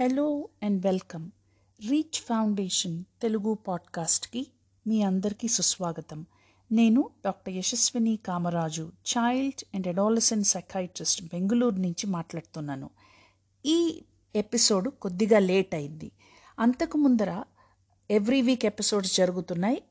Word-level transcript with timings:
Hello 0.00 0.48
and 0.62 0.86
welcome 0.86 1.30
reach 1.88 2.20
foundation 2.20 3.04
Telugu 3.22 3.54
పాడ్కాస్ట్కి 3.54 4.46
మీ 4.86 5.02
అందరికీ 5.02 5.48
సుస్వాగతం. 5.48 6.26
నేను 6.72 7.10
doctor 7.24 7.54
Yashaswini 7.54 8.18
Kamaraju 8.26 8.92
child 9.08 9.64
and 9.74 9.88
adolescent 9.88 10.46
psychiatrist 10.46 11.22
Bengaluru 11.22 11.74
నుంచి 11.74 12.06
మాట్లాడుతున్నాను. 12.06 12.90
ఈ 13.66 14.02
ఎపిసోడ్ 14.36 14.88
కొద్దిగా 14.88 15.38
లేట్ 15.38 15.74
అయింది. 15.74 16.12
అంతకు 16.58 16.98
ముందర 16.98 17.42
ఎవ్రీ 18.10 18.42
వీక్ 18.42 18.66
ఎపిసోడ్స్ 18.66 19.16
జరుగుతున్నాయి. 19.16 19.82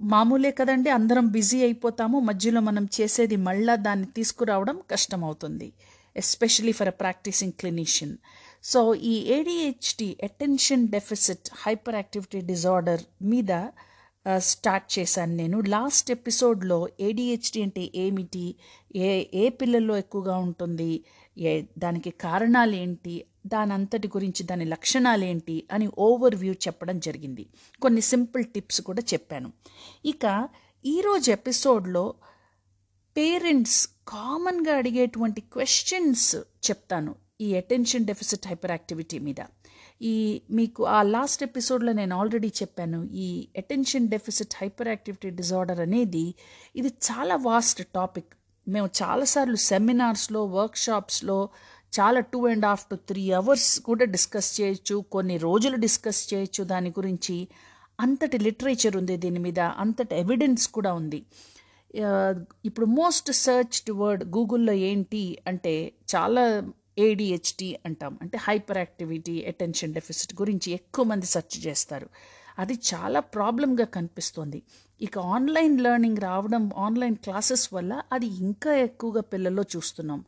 మామూలే 0.00 0.50
కదండి 0.50 0.90
అందరం 0.90 1.28
బిజీ 1.28 1.62
అయిపోతాము. 1.62 2.20
మధ్యలో 2.20 2.60
మనం 2.60 2.88
చేసేది 3.00 3.36
మళ్ళా 3.36 3.74
దాన్ని 3.74 4.06
తీసుకురావడం 4.06 4.80
కష్టమవుతుంది. 4.90 5.72
Especially 6.16 6.72
for 6.72 6.88
a 6.88 6.90
practicing 6.90 7.52
clinician 7.52 8.16
so 8.64 8.94
ఈ 8.94 9.12
ADHD 9.12 10.16
attention 10.24 10.88
deficit 10.88 11.50
hyper 11.54 11.94
activity 11.94 12.40
disorder 12.40 13.00
మీద 13.22 13.66
స్టార్ట్ 14.36 14.98
చేశాను 14.98 15.34
నేను. 15.34 15.60
లాస్ట్ 15.60 16.10
ఎపిసోడ్లో 16.10 16.88
ఏడిహెచ్డి 17.00 17.62
అంటే 17.62 17.92
ఏమిటి? 17.94 18.54
ఏ 18.96 19.24
ఏ 19.34 19.48
పిల్లల్లో 19.48 19.96
ఎక్కువగా 19.96 20.36
ఉంటుంది? 20.36 21.04
ఏ 21.38 21.62
దానికి 21.78 22.10
కారణాలు 22.10 22.76
ఏంటి? 22.76 23.24
దాని 23.46 23.72
అంతటి 23.72 24.08
గురించి 24.08 24.42
దాని 24.42 24.64
లక్షణాలు 24.64 25.24
ఏంటి? 25.24 25.68
అని 25.72 25.88
ఓవర్ 25.98 26.34
వ్యూ 26.34 26.52
చెప్పడం 26.52 27.00
జరిగింది. 27.00 27.46
కొన్ని 27.82 28.00
సింపుల్ 28.00 28.44
టిప్స్ 28.44 28.80
కూడా 28.80 29.02
చెప్పాను. 29.12 29.52
ఇక 30.04 30.48
ఈరోజు 30.86 31.30
ఎపిసోడ్లో 31.30 32.14
పేరెంట్స్ 33.16 33.88
కామన్గా 34.08 34.76
అడిగేటువంటి 34.76 35.40
క్వశ్చన్స్ 35.40 36.36
చెప్తాను. 36.36 37.23
ఈ 37.40 37.56
అటెన్షన్ 37.56 38.04
డెఫిసిట్ 38.06 38.46
హైపర్ 38.46 38.70
యాక్టివిటీ 38.70 39.18
మీద. 39.18 39.40
ఈ 40.02 40.42
మీకు 40.50 40.84
ఆ 40.84 41.02
లాస్ట్ 41.02 41.42
ఎపిసోడ్లో 41.42 41.92
నేను 41.92 42.16
ఆల్రెడీ 42.16 42.48
చెప్పాను 42.48 43.04
ఈ 43.04 43.48
attention 43.58 44.08
deficit 44.08 44.54
hyper 44.62 44.88
activity 44.88 45.30
disorder 45.30 45.80
అనేది 45.80 46.34
ఇది 46.76 46.88
చాలా 46.88 47.36
వాస్ట్ 47.36 47.82
టాపిక్ 47.94 48.30
మేము 48.68 48.88
చాలాసార్లు 49.02 49.56
సెమినార్స్లో 49.56 50.44
వర్క్షాప్స్లో 50.44 51.48
చాలా 52.00 52.20
two 52.20 52.46
and 52.48 52.66
half 52.66 52.86
to 52.90 52.94
three 52.94 53.30
hours 53.30 53.80
కూడా 53.80 54.04
డిస్కస్ 54.04 54.60
చేయొచ్చు 54.60 55.04
కొన్ని 55.12 55.36
రోజులు 55.38 55.76
డిస్కస్ 55.76 56.34
చేయొచ్చు. 56.34 56.64
దాని 56.64 56.90
గురించి 56.90 57.48
అంతటి 58.00 58.38
లిటరేచర్ 58.38 58.96
ఉంది 58.96 59.16
దీని 59.16 59.38
మీద 59.38 59.60
అంతటి 59.60 60.14
ఎవిడెన్స్ 60.14 60.68
కూడా 60.68 60.92
ఉంది. 60.92 61.20
ఇప్పుడు 62.64 62.86
మోస్ట్ 62.86 63.32
సర్చ్డ్ 63.32 63.90
వర్డ్ 63.90 64.24
గూగుల్లో 64.24 64.72
ఏంటి 64.72 65.38
అంటే 65.46 65.92
చాలా 66.16 66.44
ఏడిహెచ్డి 66.98 67.78
అంటాం. 67.86 68.18
అంటే 68.22 68.38
హైపర్ 68.38 68.78
యాక్టివిటీ 68.78 69.44
అటెన్షన్ 69.44 69.94
డెఫిసిట్ 69.94 70.34
గురించి 70.34 70.72
ఎక్కువ 70.72 71.04
మంది 71.04 71.26
సెర్చ్ 71.26 71.66
చేస్తారు. 71.66 72.08
అది 72.58 72.78
చాలా 72.94 73.20
ప్రాబ్లంగా 73.20 73.84
కనిపిస్తుంది. 73.84 74.62
ఇక 75.00 75.18
ఆన్లైన్ 75.18 75.80
లెర్నింగ్ 75.80 76.16
రావడం 76.16 76.70
ఆన్లైన్ 76.76 77.16
క్లాసెస్ 77.16 77.74
వల్ల 77.74 78.02
అది 78.12 78.26
ఇంకా 78.26 78.74
ఎక్కువగా 78.74 79.20
పిల్లల్లో 79.20 79.64
చూస్తున్నాం. 79.76 80.24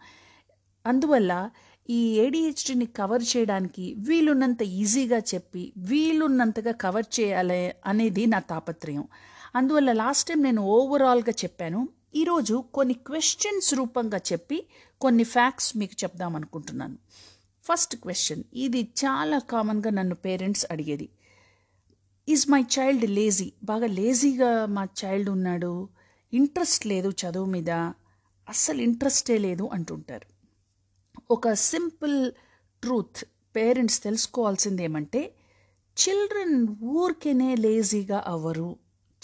అందువల్ల 0.86 1.50
ఈ 1.90 2.20
ఏడిహెచ్డిని 2.20 2.86
కవర్ 2.86 3.22
చేయడానికి 3.36 3.94
వీలున్నంత 3.98 4.62
ఈజీగా 4.62 5.18
చెప్పి 5.18 5.72
వీలున్నంతగా 5.76 6.72
కవర్ 6.72 7.20
చేయాలి 7.20 7.74
అనేది 7.86 8.26
నా 8.26 8.38
తాపత్రయం. 8.38 9.08
అందువల్ల 9.54 9.92
లాస్ట్ 9.92 10.28
టైం 10.28 10.42
నేను 10.42 10.62
ఓవరాల్గా 10.62 11.30
చెప్పాను. 11.30 11.88
ఈరోజు 12.14 12.64
కొన్ని 12.74 12.94
క్వశ్చన్స్ 12.94 13.74
రూపంగా 13.74 14.20
చెప్పి 14.32 14.66
కొన్ని 15.00 15.24
ఫ్యాక్ట్స్ 15.24 15.76
మీకు 15.76 15.96
చెప్దాం 16.04 16.36
అనుకుంటున్నాను. 16.36 16.98
ఫస్ట్ 17.64 17.96
క్వశ్చన్ 17.96 18.42
ఇది 18.54 18.82
చాలా 18.82 19.38
కామన్గా 19.38 19.90
నన్ను 19.90 20.14
పేరెంట్స్ 20.14 20.66
అడిగేది. 20.70 21.08
ఈజ్ 22.28 22.50
మై 22.50 22.62
చైల్డ్ 22.62 23.10
లేజీ 23.10 23.52
బాగా 23.64 23.86
లేజీగా 23.86 24.66
మా 24.66 24.88
చైల్డ్ 25.04 25.30
ఉన్నాడు. 25.30 25.88
ఇంట్రెస్ట్ 26.32 26.86
లేదు 26.86 27.08
చదువు 27.10 27.44
మీద. 27.44 27.70
అస్సలు 28.48 28.82
ఇంట్రెస్టే 28.82 29.38
లేదు 29.38 29.70
అంటుంటారు. 29.72 30.26
ఒక 31.30 31.52
సింపుల్ 31.52 32.32
ట్రూత్ 32.82 33.24
పేరెంట్స్ 33.56 34.02
తెలుసుకోవాల్సింది 34.02 34.84
ఏమంటే 34.84 35.34
చిల్డ్రన్ 35.98 36.66
ఊరికేనే 36.82 37.54
లేజీగా 37.54 38.24
అవ్వరు. 38.26 38.76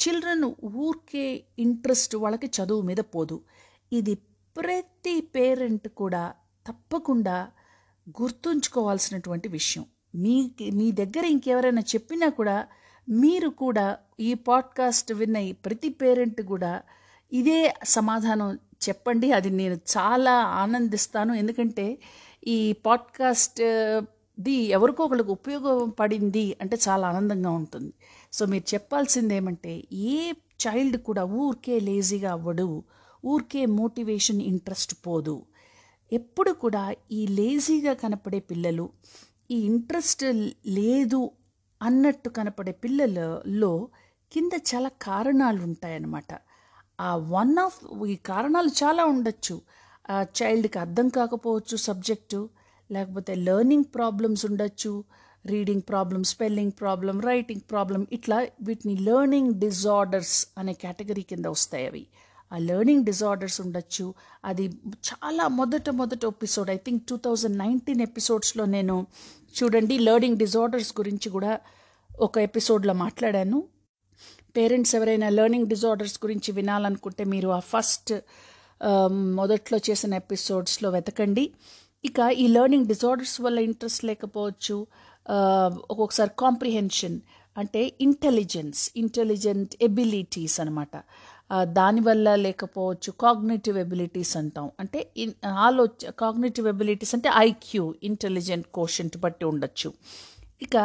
చిల్డ్రన్ 0.03 0.53
ఊరికే 0.65 1.45
ఇంట్రెస్ట్ 1.59 2.17
వాళ్ళకి 2.17 2.47
చదువు 2.47 2.81
మీద 2.81 2.97
పోదు. 2.97 3.41
ఇది 3.93 4.19
ప్రతి 4.57 5.21
పేరెంట్ 5.21 5.89
కూడా 5.89 6.33
తప్పకుండా 6.67 7.49
గుర్తుంచుకోవాల్సినటువంటి 8.23 9.49
విషయం. 9.49 9.85
మీ 10.15 10.51
మీ 10.73 10.93
దగ్గర 10.93 11.25
ఇంకెవరైనా 11.25 11.81
చెప్పినా 11.81 12.29
కూడా 12.29 12.67
మీరు 13.09 13.49
కూడా 13.49 13.99
ఈ 14.21 14.35
పాడ్కాస్ట్ 14.35 15.13
విన్న 15.13 15.37
ఈ 15.37 15.53
ప్రతి 15.53 15.89
పేరెంట్ 15.89 16.43
కూడా 16.43 16.83
ఇదే 17.33 17.75
సమాధానం 17.85 18.59
చెప్పండి. 18.89 19.33
అది 19.33 19.51
నేను 19.51 19.75
చాలా 19.75 20.33
ఆనందిస్తాను. 20.33 21.35
ఎందుకంటే 21.35 21.99
ఈ 22.47 22.73
పాడ్కాస్ట్ 22.73 23.63
ది 24.41 24.53
ఎవరికో 24.53 25.05
ఒకరికి 25.05 25.31
ఉపయోగపడింది 25.31 26.57
అంటే 26.61 26.79
చాలా 26.89 27.09
ఆనందంగా 27.09 27.51
ఉంటుంది. 27.51 27.93
సో 28.33 28.47
మీరు 28.47 28.75
చెప్పాల్సింది 28.75 29.37
ఏమంటే 29.37 29.85
ఏ 29.93 30.33
చైల్డ్ 30.33 30.97
కూడా 30.97 31.25
ఊరికే 31.25 31.81
లేజీగా 31.81 32.33
అవ్వడు. 32.33 32.85
ఊరికే 33.25 33.67
మోటివేషన్ 33.67 34.43
ఇంట్రెస్ట్ 34.43 34.95
పోదు. 35.07 35.37
ఎప్పుడు 36.13 36.51
కూడా 36.51 36.95
ఈ 37.13 37.27
లేజీగా 37.27 37.93
కనపడే 37.93 38.41
పిల్లలు 38.41 38.91
ఈ 39.51 39.57
ఇంట్రెస్ట్ 39.61 40.25
లేదు 40.69 41.31
అన్నట్టు 41.83 42.29
కనపడే 42.29 42.73
పిల్లలలో 42.73 43.89
కింద 44.33 44.51
చాలా 44.75 44.91
కారణాలు 45.03 45.63
ఉంటాయన్నమాట 45.63 46.33
ఆ 47.01 47.17
వన్ 47.17 47.59
ఆఫ్ 47.59 47.79
ఈ 48.07 48.17
కారణాలు 48.17 48.69
చాలా 48.69 49.05
ఉండొచ్చు. 49.05 49.61
ఆ 50.11 50.25
చైల్డ్కి 50.43 50.79
అర్థం 50.79 51.09
కాకపోవచ్చు 51.09 51.77
సబ్జెక్టు 51.77 52.49
లేకపోతే 52.91 53.35
లెర్నింగ్ 53.35 53.85
ప్రాబ్లమ్స్ 53.95 54.47
ఉండొచ్చు 54.47 55.05
reading 55.47 55.83
problem 55.89 56.25
spelling 56.25 56.73
problem 56.81 57.21
writing 57.21 57.61
problem 57.71 58.07
ఇట్లా 58.13 58.47
వీటిని 58.63 58.97
లెర్నింగ్ 58.97 59.55
డిజార్డర్స్ 59.55 60.47
అనే 60.59 60.73
కేటగిరీ 60.73 61.23
కింద 61.23 61.47
వస్తాయి 61.47 61.87
అవి. 61.87 62.07
ఆ 62.53 62.59
లెర్నింగ్ 62.69 63.05
డిజార్డర్స్ 63.11 63.59
ఉండొచ్చు. 63.65 64.07
అది 64.49 64.65
చాలా 65.09 65.45
మొదట 65.61 65.91
మొదట 66.01 66.25
episode 66.35 66.71
I 66.77 66.79
think 66.87 67.03
two 67.11 67.17
thousand 67.27 67.57
nineteen 67.65 68.03
ఎపిసోడ్స్లో 68.09 68.65
నేను 68.77 68.97
చూడండి 69.59 69.97
లెర్నింగ్ 70.09 70.39
డిజార్డర్స్ 70.45 70.93
గురించి 71.01 71.29
కూడా 71.37 71.53
ఒక 72.11 72.37
ఎపిసోడ్లో 72.49 72.95
మాట్లాడాను. 73.05 73.59
పేరెంట్స్ 74.57 74.95
ఎవరైనా 74.99 75.29
లెర్నింగ్ 75.39 75.69
డిజార్డర్స్ 75.75 76.17
గురించి 76.25 76.51
వినాలనుకుంటే 76.59 77.25
మీరు 77.35 77.51
ఆ 77.59 77.61
ఫస్ట్ 77.73 78.13
um, 78.81 79.17
మొదట్లో 79.41 79.79
చేసిన 79.89 80.13
ఎపిసోడ్స్లో 80.23 80.89
వెతకండి. 80.97 81.45
ఇక 82.05 82.19
ఈ 82.43 82.47
లెర్నింగ్ 82.57 82.89
డిజార్డర్స్ 82.93 83.37
వల్ల 83.45 83.59
ఇంట్రెస్ట్ 83.69 84.03
లేకపోవచ్చు 84.11 84.77
uh, 85.27 85.71
ఒక్కొక్కసారి 85.93 86.33
కాంప్రిహెన్షన్ 86.45 87.17
అంటే 87.57 87.81
ఇంటెలిజెన్స్ 88.07 88.83
ఇంటెలిజెంట్ 89.03 89.73
ఎబిలిటీస్ 89.87 90.57
అనమాట 90.63 90.97
దానివల్ల 91.51 92.35
లేకపోవచ్చు 92.35 93.11
కాగ్నేటివ్ 93.25 93.79
ఎబిలిటీస్ 93.79 94.37
అంటాం. 94.37 94.71
అంటే 94.81 95.01
ఆలోచ 95.45 96.11
కాగ్నేటివ్ 96.19 96.69
ఎబిలిటీస్ 96.69 97.15
అంటే 97.15 97.31
ఐక్యూ 97.49 97.95
ఇంటెలిజెంట్ 98.03 98.67
కోషంట్ 98.75 99.17
బట్టి 99.17 99.45
ఉండొచ్చు. 99.45 99.93
ఇక 100.63 100.77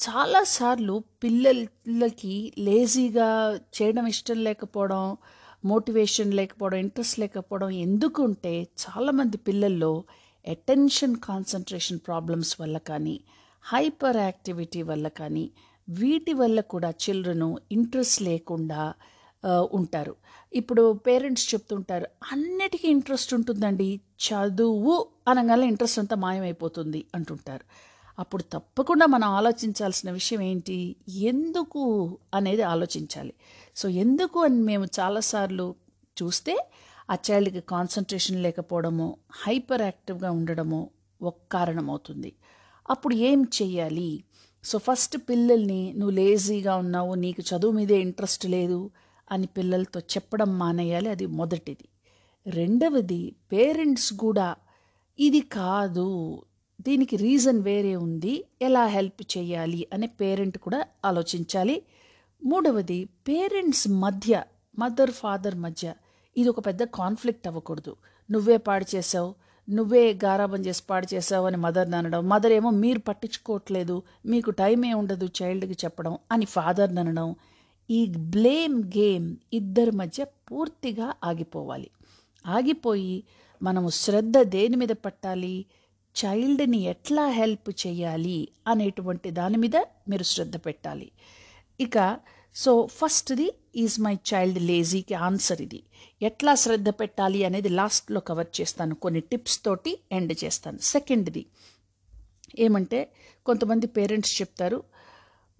చాలాసార్లు 0.00 0.94
పిల్లలకి 1.24 2.52
లేజీగా 2.58 3.28
చేయడం 3.74 4.06
ఇష్టం 4.06 4.38
లేకపోవడం 4.44 5.16
మోటివేషన్ 5.64 6.32
లేకపోవడం 6.32 6.78
ఇంట్రెస్ట్ 6.78 7.18
లేకపోవడం 7.18 7.70
ఎందుకుంటే 7.70 8.68
చాలామంది 8.82 9.36
పిల్లల్లో 9.36 10.04
అటెన్షన్ 10.44 11.16
కాన్సన్ట్రేషన్ 11.16 11.98
ప్రాబ్లమ్స్ 11.98 12.60
వల్ల 12.60 12.78
కానీ 12.78 13.20
హైపర్ 13.64 14.16
యాక్టివిటీ 14.16 14.82
వల్ల 14.82 15.08
కానీ 15.08 15.50
వీటి 15.88 16.32
వల్ల 16.32 16.60
కూడా 16.60 16.90
చిల్డ్రన్ 16.90 17.56
ఇంట్రెస్ట్ 17.72 18.22
లేకుండా 18.22 18.94
ఉంటారు. 19.48 20.14
ఇప్పుడు 20.52 20.92
పేరెంట్స్ 20.92 21.54
చెప్తుంటారు 21.54 22.06
అన్నిటికీ 22.32 22.88
ఇంట్రెస్ట్ 22.88 23.34
ఉంటుందండి 23.34 24.00
చదువు 24.20 25.06
అనగానే 25.28 25.66
ఇంట్రెస్ట్ 25.66 25.98
అంతా 25.98 26.16
మాయమైపోతుంది 26.16 27.04
అంటుంటారు. 27.14 27.64
అప్పుడు 28.18 28.42
తప్పకుండా 28.42 29.06
మనం 29.06 29.28
ఆలోచించాల్సిన 29.28 30.10
విషయం 30.10 30.40
ఏంటి? 30.40 30.96
ఎందుకు 31.08 31.82
అనేది 32.34 32.62
ఆలోచించాలి. 32.62 33.34
సో 33.76 33.88
ఎందుకు 33.88 34.38
అని 34.40 34.60
మేము 34.62 34.86
చాలాసార్లు 35.00 35.74
చూస్తే 36.22 36.54
ఆ 37.10 37.14
చైల్డ్కి 37.30 37.60
కాన్సన్ట్రేషన్ 37.60 38.42
లేకపోవడము 38.42 39.16
హైపర్ 39.32 39.82
యాక్టివ్గా 39.82 40.30
ఉండడము 40.30 40.90
ఒక 41.22 41.34
కారణం 41.52 41.90
అవుతుంది 41.90 42.32
అప్పుడు 42.90 43.14
ఏం 43.14 43.42
చెయ్యాలి? 43.62 44.24
సో 44.64 44.78
ఫస్ట్ 44.78 45.16
పిల్లల్ని 45.28 45.92
నువ్వు 45.92 46.10
లేజీగా 46.10 46.76
ఉన్నావు 46.76 47.14
నీకు 47.14 47.40
చదువు 47.40 47.72
మీదే 47.72 48.00
ఇంట్రెస్ట్ 48.00 48.46
లేదు 48.46 48.90
అని 49.30 49.46
పిల్లలతో 49.46 50.00
చెప్పడం 50.00 50.58
మానేయాలి. 50.58 51.08
అది 51.08 51.26
మొదటిది. 51.26 51.86
రెండవది 52.46 53.22
పేరెంట్స్ 53.52 54.12
కూడా 54.12 54.48
ఇది 55.18 55.40
కాదు 55.40 56.08
దీనికి 56.80 57.16
రీజన్ 57.16 57.60
వేరే 57.62 57.96
ఉంది 57.96 58.44
ఎలా 58.62 58.86
హెల్ప్ 58.86 59.22
చేయాలి 59.38 59.86
అనే 59.92 60.06
పేరెంట్ 60.06 60.58
కూడా 60.58 60.80
ఆలోచించాలి. 61.04 61.82
మూడవది 62.42 63.04
పేరెంట్స్ 63.28 63.88
మధ్య 63.88 64.42
మదర్ 64.78 65.10
ఫాదర్ 65.10 65.54
మధ్య 65.54 65.94
ఇది 66.36 66.48
ఒక 66.48 66.66
పెద్ద 66.66 66.82
కాన్ఫ్లిక్ట్ 66.82 67.48
అవ్వకూడదు. 67.48 67.96
నువ్వే 68.30 68.56
పాడు 68.56 68.86
చేసావు 68.94 69.30
నువ్వే 69.68 70.18
గారాబం 70.24 70.60
చేసి 70.60 70.82
పాడు 70.90 71.06
చేసావు 71.14 71.46
అని 71.46 71.56
మదర్ని 71.56 71.96
అనడం 71.96 72.28
మదర్ 72.28 72.52
ఏమో 72.52 72.70
మీరు 72.70 72.98
పట్టించుకోవట్లేదు 72.98 74.02
మీకు 74.26 74.50
టైమే 74.50 74.94
ఉండదు 74.94 75.26
చైల్డ్కి 75.42 75.76
చెప్పడం 75.84 76.18
అని 76.32 76.44
ఫాదర్ని 76.44 77.00
అనడం 77.00 77.28
ఈ 77.90 78.06
బ్లేమ్ 78.06 78.84
గేమ్ 78.84 79.36
ఇద్దరి 79.52 79.90
మధ్య 79.90 80.24
పూర్తిగా 80.24 81.14
ఆగిపోవాలి. 81.24 81.90
ఆగిపోయి 82.46 83.24
మనము 83.62 83.88
శ్రద్ధ 83.88 84.38
దేని 84.38 84.76
మీద 84.76 84.88
పట్టాలి? 84.88 85.64
చైల్డ్ని 86.16 86.78
ఎట్లా 86.78 87.28
హెల్ప్ 87.28 87.86
చేయాలి 87.86 88.48
అనేటువంటి 88.68 89.30
దాని 89.30 89.56
మీద 89.56 89.76
మీరు 89.76 90.22
శ్రద్ధ 90.22 90.56
పెట్టాలి. 90.56 91.10
ఇక 91.80 92.18
సో 92.54 92.86
ఫస్ట్ది 92.86 93.52
ఈజ్ 93.76 94.00
మై 94.00 94.14
చైల్డ్ 94.14 94.62
లేజీకి 94.62 95.14
ఆన్సర్ 95.14 95.60
ఇది. 95.62 95.82
ఎట్లా 96.22 96.54
శ్రద్ధ 96.54 96.88
పెట్టాలి 96.88 97.44
అనేది 97.44 97.68
లాస్ట్లో 97.68 98.20
కవర్ 98.20 98.60
చేస్తాను. 98.60 98.94
కొన్ని 98.94 99.20
టిప్స్ 99.20 99.64
తోటి 99.64 100.00
ఎండ్ 100.12 100.32
చేస్తాను. 100.44 100.78
సెకండ్ది 100.78 101.46
ఏమంటే 102.58 103.12
కొంతమంది 103.46 103.86
పేరెంట్స్ 103.86 104.40
చెప్తారు 104.40 104.82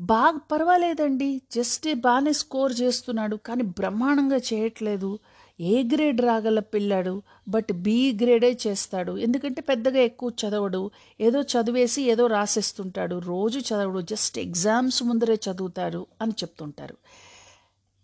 బాగా 0.00 0.38
పర్వాలేదండి. 0.52 1.42
జస్ట్ 1.52 1.94
బాగానే 1.94 2.32
స్కోర్ 2.32 2.80
చేస్తున్నాడు 2.80 3.36
కానీ 3.36 3.62
బ్రహ్మాండంగా 3.62 4.36
చేయట్లేదు. 4.36 5.18
ఏ 5.60 5.82
గ్రేడ్ 5.82 6.20
రాగల 6.20 6.58
పిల్లాడు 6.58 7.22
బట్ 7.48 7.72
బి 7.72 8.18
గ్రేడే 8.22 8.58
చేస్తాడు. 8.66 9.16
ఎందుకంటే 9.16 9.60
పెద్దగా 9.60 9.98
ఎక్కువ 9.98 10.32
చదవడు. 10.42 10.90
ఏదో 11.20 11.40
చదివేసి 11.40 12.02
ఏదో 12.02 12.26
రాసేస్తుంటాడు. 12.26 13.18
రోజు 13.18 13.58
చదవడు 13.58 14.00
జస్ట్ 14.00 14.38
ఎగ్జామ్స్ 14.38 15.02
ముందరే 15.02 15.34
చదువుతారు 15.34 16.06
అని 16.22 16.32
చెప్తుంటారు. 16.32 16.96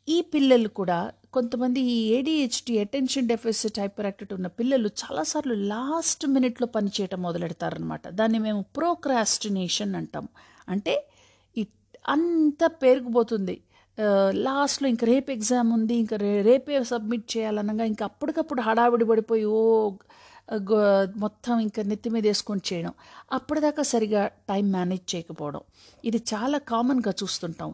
ఈ 0.09 0.21
పిల్లలు 0.21 0.69
కూడా 0.69 1.13
కొంతమంది 1.33 1.81
ఈ 1.81 2.09
ADHD 2.09 2.79
attention 2.79 3.29
deficit 3.29 3.81
hyper 3.81 4.07
activity 4.07 4.35
ఉన్న 4.35 4.47
పిల్లలు 4.47 4.89
చాలాసార్లు 4.89 5.55
లాస్ట్ 5.55 6.27
మినిట్లో 6.27 6.67
పనిచేయటం 6.67 7.23
మొదలెడతారనమాట 7.23 8.09
దాన్ని 8.09 8.39
మేము 8.39 8.65
ప్రోక్రాస్టినేషన్ 8.77 9.95
అంటాం. 9.95 10.29
అంటే 10.69 11.07
అంత 12.15 12.65
పేరుకుపోతుంది. 12.83 13.57
లాస్ట్లో 14.47 14.87
ఇంక 14.93 15.05
రేపు 15.13 15.31
ఎగ్జామ్ 15.37 15.69
ఉంది 15.77 15.95
ఇంకా 16.03 16.17
రే 16.23 16.33
రేపే 16.49 16.79
సబ్మిట్ 16.93 17.27
చేయాలనగా 17.35 17.85
ఇంకా 17.93 18.05
అప్పటికప్పుడు 18.11 18.61
హడావిడి 18.69 19.07
పడిపోయి 19.11 19.45
ఓ 19.59 19.61
మొత్తం 21.25 21.55
ఇంకా 21.67 21.81
నెత్తి 21.91 22.09
మీద 22.15 22.25
వేసుకొని 22.31 22.63
చేయడం. 22.69 22.93
అప్పటిదాకా 23.39 23.83
సరిగా 23.93 24.23
టైం 24.51 24.67
మేనేజ్ 24.77 25.07
చేయకపోవడం. 25.13 25.63
ఇది 26.09 26.19
చాలా 26.33 26.59
కామన్గా 26.73 27.13
చూస్తుంటాం. 27.21 27.71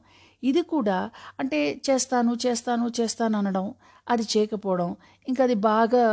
ఇది 0.51 0.63
కూడా 0.75 0.99
అంటే 1.41 1.59
చేస్తాను 1.89 2.33
చేస్తాను 2.45 2.87
చేస్తాను 2.99 3.37
అనడం 3.41 3.67
అది 4.13 4.25
చేయకపోవడం 4.35 4.89
ఇంకా 5.27 5.43
అది 5.49 5.57
బాగా 5.71 6.05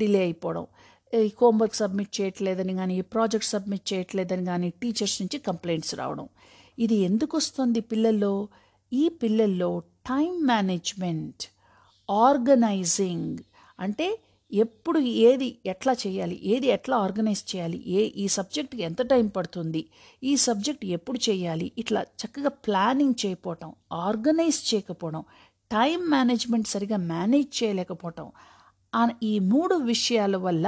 డిలే 0.00 0.20
అయిపోవడం. 0.28 0.64
ఈ 1.12 1.30
హోంవర్క్ 1.40 1.76
సబ్మిట్ 1.82 2.12
చేయట్లేదని 2.18 2.72
కానీ 2.80 2.94
ఈ 3.00 3.04
ప్రాజెక్ట్ 3.14 3.48
సబ్మిట్ 3.54 3.84
చేయట్లేదని 3.90 4.44
కానీ 4.52 4.68
టీచర్స్ 4.80 5.16
నుంచి 5.22 5.38
కంప్లైంట్స్ 5.48 5.94
రావడం. 6.00 6.26
ఇది 6.78 6.96
ఎందుకు 7.00 7.34
వస్తుంది 7.36 7.80
పిల్లల్లో? 7.80 8.32
ఈ 8.92 9.04
పిల్లల్లో 9.22 9.70
టైం 10.06 10.32
మేనేజ్మెంట్ 10.46 11.42
ఆర్గనైజింగ్ 12.08 13.38
అంటే 13.78 14.06
ఎప్పుడు 14.52 14.98
ఏది 15.22 15.48
ఎట్లా 15.66 15.92
చేయాలి 15.92 16.36
ఏది 16.44 16.66
ఎట్లా 16.66 16.96
ఆర్గనైజ్ 16.96 17.42
చేయాలి 17.50 17.78
ఏ 17.88 18.02
ఈ 18.22 18.24
సబ్జెక్ట్కి 18.28 18.82
ఎంత 18.82 19.02
టైం 19.02 19.26
పడుతుంది 19.28 19.82
ఈ 20.22 20.32
సబ్జెక్ట్ 20.36 20.84
ఎప్పుడు 20.86 21.18
చేయాలి 21.28 21.72
ఇట్లా 21.78 22.02
చక్కగా 22.20 22.48
ప్లానింగ్ 22.66 23.14
చేయకపోవటం 23.24 23.70
ఆర్గనైజ్ 24.04 24.60
చేయకపోవడం 24.70 25.24
టైం 25.70 25.98
మేనేజ్మెంట్ 26.10 26.68
సరిగా 26.68 26.96
మేనేజ్ 27.10 27.50
చేయలేకపోవటం 27.62 28.28
ఈ 29.22 29.34
మూడు 29.48 29.74
విషయాల 29.84 30.36
వల్ల 30.36 30.66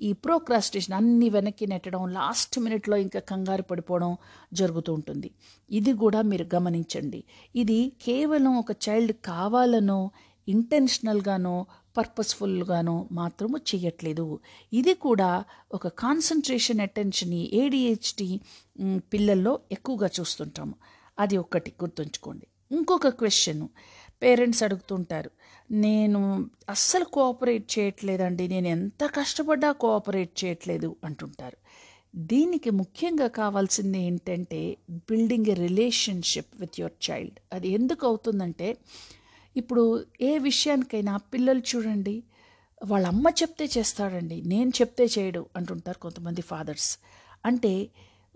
ఈ 0.00 0.12
ప్రోక్రాస్టేషన్ 0.12 0.94
అన్ని 0.94 1.28
వెనక్కి 1.28 1.66
నెట్టడం 1.66 2.12
లాస్ట్ 2.12 2.58
మినిట్లో 2.58 2.96
ఇంకా 2.96 3.20
కంగారు 3.20 3.62
పడిపోవడం 3.62 4.16
జరుగుతూ 4.52 4.94
ఉంటుంది. 4.94 5.30
ఇది 5.70 5.92
కూడా 5.92 6.22
మీరు 6.22 6.46
గమనించండి. 6.54 7.24
ఇది 7.56 7.92
కేవలం 8.02 8.58
ఒక 8.58 8.70
చైల్డ్ 8.70 9.12
కావాలనో 9.24 10.10
ఇంటెన్షనల్గానో 10.48 11.66
పర్పస్ఫుల్గానో 11.96 13.08
మాత్రము 13.12 13.56
చేయట్లేదు 13.56 14.40
ఇది 14.72 14.94
కూడా 14.94 15.44
ఒక 15.72 15.88
కాన్సన్ట్రేషన్ 15.88 16.80
అటెన్షన్ 16.80 17.32
ఏడిహెచ్డి 17.32 18.40
పిల్లల్లో 18.98 19.60
ఎక్కువగా 19.72 20.10
చూస్తుంటాము. 20.20 20.74
అది 21.18 21.36
ఒక్కటి 21.36 21.72
గుర్తుంచుకోండి. 21.82 22.46
ఇంకొక 22.76 23.08
క్వశ్చన్. 23.08 23.68
పేరెంట్స్ 24.22 24.62
అడుగుతుంటారు 24.62 25.30
నేను 25.70 26.20
అస్సలు 26.68 27.04
కోఆపరేట్ 27.04 27.78
చేయట్లేదండి. 27.78 28.48
నేను 28.48 28.68
ఎంత 28.68 29.02
కష్టపడ్డా 29.14 29.72
కోఆపరేట్ 29.72 30.44
చేయట్లేదు 30.44 30.96
అంటుంటారు. 31.04 31.58
దీనికి 32.30 32.70
ముఖ్యంగా 32.70 33.28
కావాల్సింది 33.28 33.98
ఏంటంటే 33.98 34.60
building 35.10 35.48
a 35.48 35.54
relationship 35.54 36.52
with 36.60 36.80
your 36.80 36.96
child 37.06 37.38
అది 37.52 37.68
ఎందుకు 37.68 38.06
అవుతుందంటే 38.06 38.68
ఇప్పుడు 39.56 39.84
ఏ 40.20 40.38
విషయానికైనా 40.38 41.16
పిల్లలు 41.32 41.62
చూడండి 41.70 42.16
వాళ్ళ 42.82 43.06
అమ్మ 43.06 43.26
చెప్తే 43.40 43.68
చేస్తాడండి 43.76 44.42
నేను 44.46 44.70
చెప్తే 44.80 45.04
చేయడు 45.06 45.46
అంటుంటారు 45.56 45.98
కొంతమంది 45.98 46.42
ఫాదర్స్ 46.42 46.90
అంటే 47.44 47.72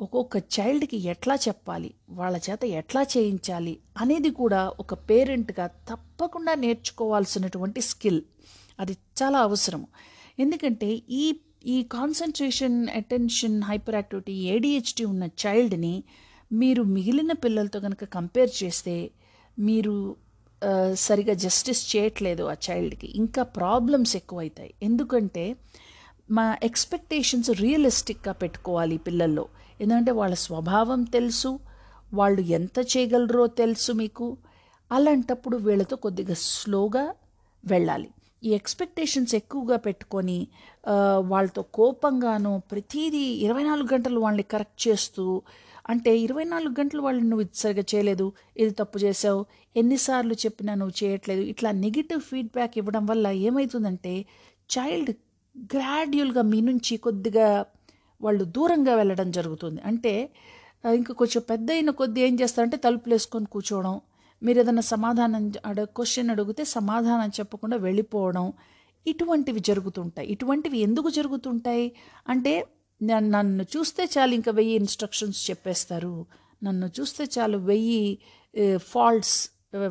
ఒక్కొక్క 0.00 0.36
చైల్డ్కి 0.36 0.96
ఎట్లా 0.96 1.34
చెప్పాలి? 1.34 1.94
వాళ్ళ 2.10 2.36
చేత 2.50 2.64
ఎట్లా 2.64 3.02
చేయించాలి? 3.02 3.78
అనేది 4.00 4.30
కూడా 4.30 4.72
ఒక 4.80 4.94
పేరెంట్గా 4.94 5.66
తప్పకుండా 5.66 6.54
నేర్చుకోవాల్సినటువంటి 6.54 7.80
స్కిల్. 7.80 8.22
అది 8.80 8.96
చాలా 9.22 9.38
అవసరం. 9.38 9.86
ఎందుకంటే 10.38 11.02
ఈ 11.10 11.24
ఈ 11.66 11.82
concentration 11.82 12.88
attention 12.88 13.62
hyper 13.62 13.94
activity 13.94 14.32
ADHD 14.32 15.04
ఉన్న 15.04 15.24
చైల్డ్ని 15.24 16.02
మీరు 16.52 16.82
మిగిలిన 16.82 17.32
పిల్లలతో 17.32 17.80
కనుక 17.80 18.04
కంపేర్ 18.04 18.50
చేస్తే 18.62 19.10
మీరు 19.58 20.16
సరిగా 20.94 21.34
జస్టిస్ 21.34 21.96
చేయట్లేదు 21.96 22.42
ఆ 22.42 22.54
చైల్డ్కి. 22.66 23.06
ఇంకా 23.16 23.42
ప్రాబ్లమ్స్ 23.42 24.16
ఎక్కువవుతాయి 24.16 24.74
ఎందుకంటే 24.82 25.44
మా 26.30 26.56
ఎక్స్పెక్టేషన్స్ 26.62 27.50
రియలిస్టిక్గా 27.50 28.32
పెట్టుకోవాలి 28.32 28.96
పిల్లల్లో. 28.98 29.46
ఎందుకంటే 29.84 30.12
వాళ్ళ 30.20 30.34
స్వభావం 30.46 31.00
తెలుసు 31.16 31.52
వాళ్ళు 32.12 32.42
ఎంత 32.58 32.78
చేయగలరో 32.92 33.44
తెలుసు 33.62 33.92
మీకు. 34.02 34.26
అలాంటప్పుడు 34.90 35.56
వీళ్ళతో 35.66 35.96
కొద్దిగా 36.04 36.36
స్లోగా 36.48 37.04
వెళ్ళాలి. 37.64 38.08
ఈ 38.42 38.50
ఎక్స్పెక్టేషన్స్ 38.58 39.32
ఎక్కువగా 39.38 39.76
పెట్టుకొని 39.76 40.38
వాళ్ళతో 41.32 41.62
కోపంగాను 41.78 42.52
ప్రతిదీ 42.70 43.22
ఇరవై 43.44 43.62
నాలుగు 43.62 43.88
గంటలు 43.92 44.18
వాళ్ళని 44.20 44.44
కరెక్ట్ 44.54 44.80
చేస్తూ 44.86 45.24
అంటే 45.88 46.10
ఇరవై 46.18 46.44
నాలుగు 46.44 46.74
గంటలు 46.80 47.00
వాళ్ళు 47.02 47.22
నువ్వు 47.22 47.44
సరిగ్గా 47.44 47.62
సరిగా 47.62 47.84
చేయలేదు 47.92 48.26
ఇది 48.56 48.72
తప్పు 48.72 48.98
చేసావు 48.98 49.40
ఎన్నిసార్లు 49.76 50.34
చెప్పినా 50.44 50.72
నువ్వు 50.74 50.94
చేయట్లేదు 51.00 51.42
ఇట్లా 51.52 51.70
నెగిటివ్ 51.84 52.20
ఫీడ్బ్యాక్ 52.20 52.74
ఇవ్వడం 52.78 53.04
వల్ల 53.06 53.26
ఏమవుతుందంటే 53.46 54.14
చైల్డ్ 54.70 55.12
గ్రాడ్యువల్గా 55.72 56.42
మీ 56.42 56.60
నుంచి 56.60 56.96
కొద్దిగా 56.96 57.48
వాళ్ళు 58.24 58.44
దూరంగా 58.56 58.92
వెళ్ళడం 59.00 59.28
జరుగుతుంది. 59.38 59.80
అంటే 59.90 60.12
ఇంకా 61.00 61.12
కొంచెం 61.20 61.42
పెద్ద 61.50 61.68
అయిన 61.76 61.90
కొద్ది 62.00 62.20
ఏం 62.26 62.34
చేస్తారంటే 62.40 62.78
తలుపులు 62.86 63.14
వేసుకొని 63.16 63.48
కూర్చోవడం 63.54 63.94
మీరు 64.42 64.58
ఏదైనా 64.62 64.84
సమాధానం 64.94 65.44
అడ 65.68 65.80
క్వశ్చన్ 65.98 66.30
అడిగితే 66.34 66.62
సమాధానం 66.76 67.30
చెప్పకుండా 67.38 67.76
వెళ్ళిపోవడం 67.86 68.46
ఇటువంటివి 69.06 69.60
జరుగుతుంటాయి. 69.68 70.26
ఇటువంటివి 70.34 70.78
ఎందుకు 70.86 71.08
జరుగుతుంటాయి? 71.18 71.86
అంటే 72.32 72.54
నన్ను 73.34 73.64
చూస్తే 73.74 74.02
చాలు 74.14 74.32
ఇంకా 74.38 74.52
వెయ్యి 74.58 74.74
ఇన్స్ట్రక్షన్స్ 74.82 75.40
చెప్పేస్తారు. 75.48 76.14
నన్ను 76.66 76.86
చూస్తే 76.96 77.24
చాలు 77.36 77.58
వెయ్యి 77.70 78.04
ఫాల్ట్స్ 78.92 79.36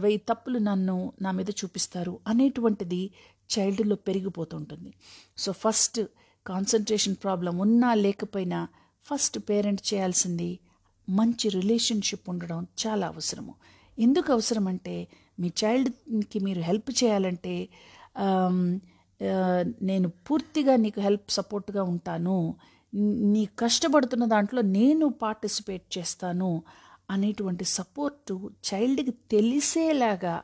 వెయ్యి 0.03 0.19
తప్పులు 0.29 0.59
నన్ను 0.69 0.97
నా 1.23 1.31
మీద 1.37 1.49
చూపిస్తారు 1.61 2.13
అనేటువంటిది 2.31 3.01
చైల్డ్లో 3.49 3.95
పెరిగిపోతుంటుంది. 4.07 4.91
సో 5.43 5.49
ఫస్ట్ 5.63 5.99
కాన్సన్ట్రేషన్ 6.47 7.15
ప్రాబ్లం 7.23 7.57
ఉన్నా 7.57 7.93
లేకపోయినా 7.93 8.59
ఫస్ట్ 9.05 9.39
పేరెంట్ 9.49 9.81
చేయాల్సింది 9.93 10.59
మంచి 11.09 11.49
రిలేషన్షిప్ 11.49 12.29
ఉండడం 12.29 12.67
చాలా 12.83 13.07
అవసరము. 13.07 13.53
ఎందుకు 13.97 14.29
అవసరం 14.33 14.67
అంటే 14.67 14.95
మీ 15.39 15.49
చైల్డ్కి 15.63 16.39
మీరు 16.39 16.61
హెల్ప్ 16.61 16.91
చేయాలంటే 17.03 17.55
నేను 19.81 20.07
పూర్తిగా 20.27 20.73
నీకు 20.75 20.99
హెల్ప్ 21.01 21.29
సపోర్ట్గా 21.31 21.83
ఉంటాను 21.83 22.37
నీ 23.33 23.43
కష్టపడుతున్న 23.59 24.25
దాంట్లో 24.25 24.61
నేను 24.61 25.05
పార్టిసిపేట్ 25.23 25.97
చేస్తాను 25.97 26.49
అనేటువంటి 27.09 27.65
సపోర్టు 27.77 28.51
చైల్డ్కి 28.69 29.13
తెలిసేలాగా 29.31 30.35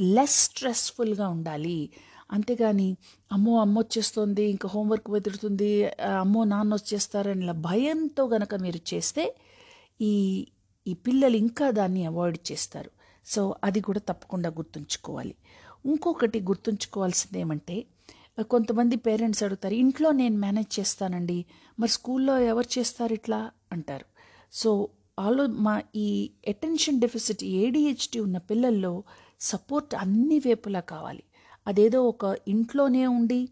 లెస్ 0.00 0.38
స్ట్రెస్ఫుల్గా 0.44 1.28
ఉండాలి. 1.28 1.78
అంతేగాని 2.30 2.96
అమ్మో 3.32 3.60
అమ్మ 3.60 3.78
వచ్చేస్తుంది 3.78 4.42
ఇంకా 4.42 4.68
హోంవర్క్ 4.68 5.10
వెతుడుతుంది 5.10 5.84
అమ్మో 6.20 6.44
నాన్న 6.44 6.74
వచ్చేస్తారని 6.74 7.42
ఇలా 7.42 7.52
భయంతో 7.52 8.24
గనక 8.28 8.54
మీరు 8.54 8.94
చేస్తే 8.94 9.34
ఈ 10.00 10.12
ఈ 10.86 10.94
పిల్లలు 10.94 11.36
ఇంకా 11.36 11.70
దాన్ని 11.70 12.06
అవాయిడ్ 12.06 12.52
చేస్తారు. 12.52 12.90
సో 13.26 13.54
అది 13.64 13.80
కూడా 13.80 14.00
తప్పకుండా 14.00 14.48
గుర్తుంచుకోవాలి. 14.48 15.34
ఇంకొకటి 15.86 16.40
గుర్తుంచుకోవాల్సింది 16.40 17.40
ఏమంటే 17.40 17.86
కొంతమంది 18.42 18.96
పేరెంట్స్ 18.96 19.42
అడుగుతారు 19.42 19.74
ఇంట్లో 19.74 20.12
నేను 20.12 20.36
మేనేజ్ 20.36 20.80
చేస్తానండి 20.80 21.44
మరి 21.80 21.90
స్కూల్లో 21.90 22.38
ఎవరు 22.38 22.78
చేస్తారు 22.78 23.12
ఇట్లా? 23.12 23.50
అంటారు. 23.72 24.06
సో 24.52 24.88
ఆలో 25.18 25.46
మా 25.46 25.82
ఈ 25.96 26.30
అటెన్షన్ 26.48 27.00
డెఫిసిట్ 27.00 27.44
ఏడిహెచ్డి 27.44 28.20
ఉన్న 28.20 28.38
పిల్లల్లో 28.38 29.02
సపోర్ట్ 29.40 29.94
అన్ని 29.94 30.38
వైపులా 30.38 30.80
కావాలి. 30.80 31.22
అదేదో 31.66 32.02
ఒక 32.02 32.36
ఇంట్లోనే 32.48 33.06
ఉండి 33.06 33.48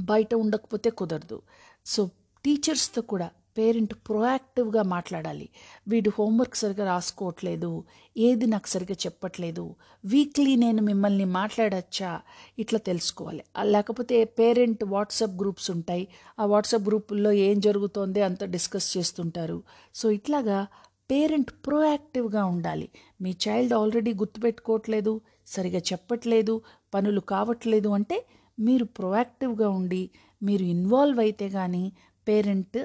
బయట 0.00 0.34
ఉండకపోతే 0.34 0.90
కుదరదు. 0.90 1.42
సో 1.86 2.10
టీచర్స్తో 2.44 3.02
కూడా 3.02 3.30
పేరెంట్ 3.58 3.94
ప్రొయాక్టివ్గా 3.94 4.82
మాట్లాడాలి. 4.82 5.48
వీడు 5.88 6.10
హోంవర్క్ 6.18 6.56
సరిగా 6.56 6.84
రాసుకోవట్లేదు 6.86 7.84
ఏది 8.16 8.46
నాకు 8.46 8.68
సరిగా 8.68 8.96
చెప్పట్లేదు 9.06 9.74
వీక్లీ 10.04 10.56
నేను 10.56 10.82
మిమ్మల్ని 10.82 11.24
మాట్లాడచ్చా 11.24 12.20
ఇట్లా 12.58 12.78
తెలుసుకోవాలి. 12.78 13.44
లేకపోతే 13.62 14.24
పేరెంట్ 14.24 14.84
వాట్సాప్ 14.84 15.36
గ్రూప్స్ 15.40 15.70
ఉంటాయి. 15.70 16.08
ఆ 16.40 16.46
వాట్సాప్ 16.46 16.82
గ్రూపుల్లో 16.82 17.32
ఏం 17.32 17.60
జరుగుతోంది 17.60 18.22
అంత 18.22 18.44
డిస్కస్ 18.44 18.96
చేస్తుంటారు. 18.96 19.62
సో 19.94 20.10
ఇట్లాగా 20.10 20.66
పేరెంట్ 21.10 21.50
ప్రోయాక్టివ్గా 21.66 22.44
ఉండాలి. 22.44 22.88
మీ 23.20 23.36
చైల్డ్ 23.48 23.72
ఆల్రెడీ 23.72 24.14
గుర్తుపెట్టుకోవట్లేదు 24.14 25.20
సరిగా 25.46 25.78
చెప్పట్లేదు 25.78 26.60
పనులు 26.96 27.22
కావట్లేదు 27.32 27.90
అంటే 27.98 28.18
మీరు 28.58 28.84
ప్రొయాక్టివ్గా 28.98 29.68
ఉండి 29.78 30.02
మీరు 30.42 30.64
ఇన్వాల్వ్ 30.74 31.20
అయితే 31.20 31.46
కానీ 31.48 31.84
పేరెంట్ 32.26 32.78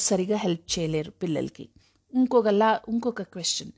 సరిగా 0.00 0.36
హెల్ప్ 0.44 0.66
చేయలేరు 0.74 1.10
పిల్లలకి. 1.22 1.64
ఇంకొకలా 2.12 2.70
ఇంకొక 2.88 3.22
క్వశ్చన్ 3.34 3.72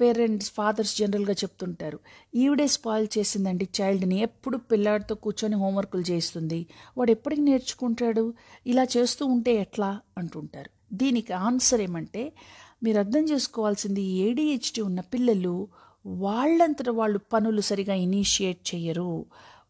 పేరెంట్స్ 0.00 0.48
ఫాదర్స్ 0.52 0.92
జనరల్గా 1.00 1.34
చెప్తుంటారు 1.42 1.98
ఈవిడే 2.34 2.66
స్పాయిల్ 2.76 3.06
చేసిందండి 3.16 3.66
చైల్డ్ని 3.78 4.16
ఎప్పుడు 4.26 4.56
పిల్లాడితో 4.70 5.14
కూర్చొని 5.24 5.56
హోంవర్కులు 5.62 6.04
చేస్తుంది 6.10 6.58
వాడు 6.98 7.10
ఎప్పటికి 7.16 7.42
నేర్చుకుంటాడు 7.48 8.24
ఇలా 8.66 8.84
చేస్తూ 8.96 9.24
ఉంటే 9.34 9.54
ఎట్లా? 9.64 9.90
అంటుంటారు. 10.18 10.70
దీనికి 10.92 11.32
ఆన్సర్ 11.48 11.82
ఏమంటే 11.86 12.24
మీరు 12.82 12.98
అర్థం 12.98 13.24
చేసుకోవాల్సింది 13.32 14.02
ఏడిహెచ్డి 14.24 14.80
ఉన్న 14.88 15.00
పిల్లలు 15.14 15.54
వాళ్ళంతట 16.06 16.88
వాళ్ళు 16.88 17.18
పనులు 17.32 17.60
సరిగా 17.60 17.94
ఇనిషియేట్ 17.94 18.74
చేయరు 18.74 19.26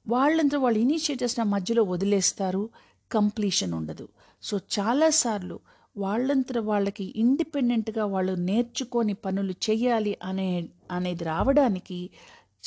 వాళ్ళంతా 0.09 0.59
వాళ్ళు 0.59 0.79
ఇనీషియేట్ 0.79 1.23
చేసిన 1.23 1.43
మధ్యలో 1.43 1.83
వదిలేస్తారు. 1.83 2.69
కంప్లీషన్ 3.13 3.73
ఉండదు. 3.75 4.09
సో 4.43 4.61
చాలాసార్లు 4.79 5.61
వాళ్ళంతా 5.97 6.61
వాళ్ళకి 6.61 7.15
ఇండిపెండెంట్గా 7.17 8.05
వాళ్ళు 8.05 8.33
నేర్చుకొని 8.33 9.15
పనులు 9.15 9.53
చేయాలి 9.53 10.19
అనే 10.23 10.69
అనేది 10.91 11.25
రావడానికి 11.25 12.11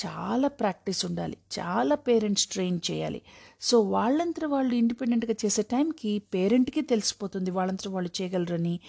చాలా 0.05 0.47
ప్రాక్టీస్ 0.47 1.05
ఉండాలి. 1.05 1.37
చాలా 1.59 1.95
పేరెంట్స్ 1.95 2.47
ట్రైన్ 2.47 2.79
చేయాలి. 2.91 3.21
సో 3.61 3.79
వాళ్ళంతా 3.81 4.47
వాళ్ళు 4.47 4.75
ఇండిపెండెంట్గా 4.75 5.35
చేసే 5.45 5.61
టైంకి 5.61 6.19
పేరెంట్కి 6.19 6.81
తెలిసిపోతుంది. 6.81 7.51
వాళ్ళంతా 7.51 7.91
వాళ్ళు 7.91 8.21
చేయగలరని 8.21 8.79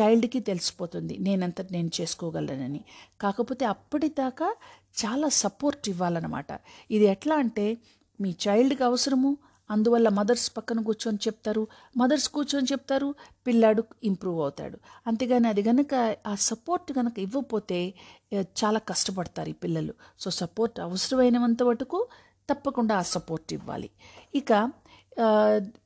చైల్డ్కి 0.00 0.40
తెలిసిపోతుంది. 0.40 1.18
నేనంత 1.18 1.60
నేను 1.60 1.90
చేసుకోగలనని. 2.00 2.80
కాకపోతే 3.20 3.64
అప్పటిదాకా 3.64 4.56
చాలా 5.04 5.28
సపోర్ట్ 5.28 5.88
ఇవ్వాలన్నమాట. 5.88 6.46
ఇది 6.90 7.04
ఎట్లా 7.04 7.36
అంటే 7.36 7.76
మీ 8.20 8.34
చైల్డ్కి 8.48 8.84
అవసరము 8.84 9.36
అందువల్ల 9.70 10.08
మదర్స్ 10.08 10.56
పక్కన 10.56 10.80
కూర్చొని 10.80 11.18
చెప్తారు. 11.26 11.66
మదర్స్ 11.96 12.28
కూర్చొని 12.28 12.66
చెప్తారు 12.72 13.14
పిల్లాడు 13.46 13.84
ఇంప్రూవ్ 14.04 14.40
అవుతాడు. 14.40 14.78
అంతేగాని 15.06 15.48
అది 15.48 15.62
కనుక 15.62 16.16
ఆ 16.26 16.34
సపోర్ట్ 16.34 16.92
కనుక 16.92 17.18
ఇవ్వకపోతే 17.18 17.94
చాలా 18.34 18.78
కష్టపడతారు 18.78 19.48
ఈ 19.48 19.52
పిల్లలు. 19.52 19.94
సో 20.18 20.30
సపోర్ట్ 20.30 20.80
అవసరమైనంత 20.80 21.62
మటుకు 21.62 22.08
తప్పకుండా 22.50 22.98
ఆ 22.98 23.02
సపోర్ట్ 23.02 23.52
ఇవ్వాలి. 23.52 23.90
ఇక 24.34 24.70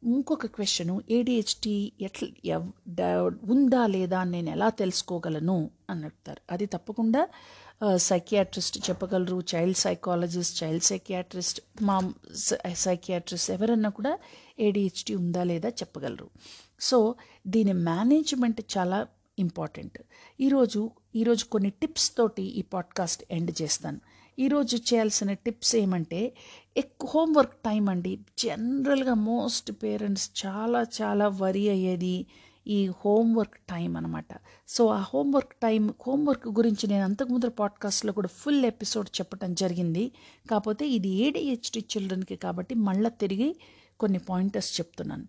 ఇంకొక 0.04 0.46
క్వశ్చన్ 0.46 1.00
ఏడిహెచ్డి 1.10 1.92
ఎట్లా 2.00 2.28
ఎవ్- 2.44 3.50
ఉందా 3.50 3.86
లేదా 3.86 4.20
అని 4.20 4.30
నేను 4.30 4.50
ఎలా 4.50 4.68
తెలుసుకోగలను? 4.68 5.70
అని 5.90 5.98
అడుగుతారు. 5.98 6.52
అది 6.52 6.66
తప్పకుండా 6.66 7.28
సైకియాట్రిస్ట్ 7.96 8.90
చెప్పగలరు 8.90 9.42
చైల్డ్ 9.54 9.76
సైకాలజిస్ట్ 9.76 10.64
చైల్డ్ 10.64 10.84
సైకియాట్రిస్ట్ 10.84 11.60
మా 11.82 12.12
సైకియాట్రిస్ట్ 12.74 13.50
ఎవరన్నా 13.50 13.90
కూడా 13.90 14.18
ఏడిహెచ్డి 14.60 15.14
ఉందా 15.14 15.44
లేదా 15.44 15.68
చెప్పగలరు. 15.68 16.30
సో 16.80 17.14
దీని 17.46 17.72
మేనేజ్మెంట్ 17.72 18.60
చాలా 18.78 19.06
ఇంపార్టెంట్ 19.38 19.98
ఈరోజు 20.40 20.90
ఈరోజు 21.16 21.44
కొన్ని 21.44 21.70
టిప్స్ 21.70 22.16
తోటి 22.16 22.42
ఈ 22.42 22.62
పాడ్కాస్ట్ 22.62 23.24
ఎండ్ 23.30 23.62
చేస్తాను. 23.62 24.00
ఈరోజు 24.38 24.76
చేయాల్సిన 24.76 25.32
టిప్స్ 25.32 25.76
ఏమంటే 25.76 26.32
ఎక్కువ 26.76 27.10
హోంవర్క్ 27.14 27.54
టైం 27.54 27.88
అండి. 27.88 28.18
జనరల్గా 28.38 29.14
మోస్ట్ 29.14 29.72
పేరెంట్స్ 29.72 30.30
చాలా 30.46 30.86
చాలా 31.02 31.28
వరి 31.28 31.68
అయ్యేది. 31.68 32.26
ఈ 32.66 32.86
హోంవర్క్ 32.86 33.56
టైం 33.56 33.96
అనమాట 33.96 34.26
సో 34.68 34.86
ఆ 34.86 35.00
హోంవర్క్ 35.00 35.54
టైం 35.54 35.94
హోంవర్క్ 36.06 36.48
గురించి 36.48 36.86
నేను 36.86 37.04
అంతకుముందు 37.04 37.48
పాడ్కాస్ట్లో 37.48 38.12
కూడా 38.12 38.28
ఫుల్ 38.28 38.64
ఎపిసోడ్ 38.64 39.08
చెప్పడం 39.20 39.54
జరిగింది. 39.54 40.12
కాకపోతే 40.50 40.88
ఇది 40.88 41.08
ఏడిహెచ్డి 41.08 41.78
చిల్డ్రన్కి 41.78 42.36
కాబట్టి 42.36 42.74
మళ్ళీ 42.74 43.10
తిరిగి 43.10 43.56
కొన్ని 44.00 44.18
పాయింటర్స్ 44.18 44.80
చెప్తున్నాను. 44.80 45.26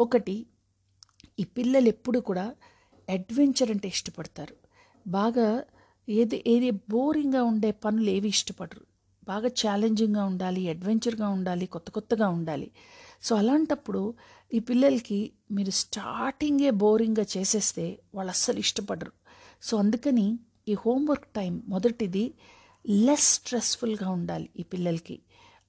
ఒకటి 0.00 0.46
ఈ 1.40 1.44
పిల్లలు 1.44 1.88
ఎప్పుడు 1.88 2.18
కూడా 2.18 2.54
అడ్వెంచర్ 3.10 3.70
అంటే 3.70 3.88
ఇష్టపడతారు. 3.88 4.54
బాగా 5.06 5.62
ఏది 6.08 6.44
ఏది 6.46 6.70
బోరింగ్గా 6.70 7.42
ఉండే 7.42 7.70
పనులు 7.70 8.10
ఏవి 8.10 8.28
ఇష్టపడరు. 8.28 8.80
బాగా 9.24 9.46
ఛాలెంజింగ్గా 9.46 10.24
ఉండాలి 10.24 10.68
అడ్వెంచర్గా 10.68 11.28
ఉండాలి 11.28 11.66
కొత్త 11.66 11.90
కొత్తగా 11.90 12.28
ఉండాలి. 12.28 12.70
సో 13.22 13.36
అలాంటప్పుడు 13.36 14.14
ఈ 14.54 14.58
పిల్లలకి 14.58 15.32
మీరు 15.50 15.70
స్టార్టింగే 15.70 16.70
బోరింగ్గా 16.70 17.26
చేసేస్తే 17.36 17.98
వాళ్ళు 18.14 18.30
అస్సలు 18.30 18.58
ఇష్టపడరు. 18.58 19.12
సో 19.62 19.76
అందుకని 19.76 20.38
ఈ 20.68 20.74
హోంవర్క్ 20.74 21.24
టైం 21.24 21.62
మొదటిది 21.68 22.34
లెస్ 22.88 23.28
స్ట్రెస్ఫుల్గా 23.28 24.10
ఉండాలి 24.10 24.48
ఈ 24.58 24.62
పిల్లలకి. 24.62 25.18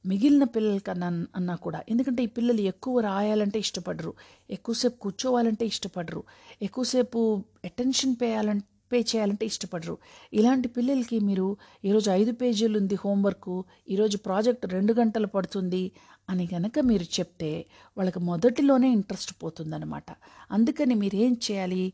మిగిలిన 0.06 0.44
పిల్లలకన్నా 0.44 1.08
అన్నా 1.08 1.56
కూడా. 1.56 1.84
ఎందుకంటే 1.90 2.24
ఈ 2.24 2.26
పిల్లలు 2.26 2.62
ఎక్కువ 2.62 3.00
రాయాలంటే 3.00 3.60
ఇష్టపడరు. 3.60 4.14
ఎక్కువసేపు 4.50 4.98
కూర్చోవాలంటే 4.98 5.66
ఇష్టపడరు. 5.66 6.24
ఎక్కువసేపు 6.62 7.44
అటెన్షన్ 7.66 8.16
పేయాలంటే 8.22 8.68
పే 8.92 9.00
చేయాలంటే 9.00 9.46
ఇష్టపడరు. 9.46 9.98
ఇలాంటి 10.34 10.68
పిల్లలకి 10.68 11.20
మీరు 11.20 11.58
ఈరోజు 11.86 12.12
ఐదు 12.12 12.32
పేజీలు 12.32 12.78
ఉంది 12.78 12.96
హోంవర్క్ 12.96 13.64
ఈరోజు 13.90 14.18
ప్రాజెక్ట్ 14.18 14.66
రెండు 14.66 14.94
గంటలు 14.94 15.28
పడుతుంది 15.28 15.92
అని 16.30 16.48
కనుక 16.48 16.80
మీరు 16.80 17.04
చెప్తే 17.04 17.66
వాళ్ళకి 17.98 18.20
మొదటిలోనే 18.20 18.90
ఇంట్రెస్ట్ 18.90 19.44
పోతుందనమాట 19.44 20.06
అందుకని 20.52 20.96
మీరు 20.96 21.16
ఏం 21.16 21.38
చేయాలి? 21.52 21.94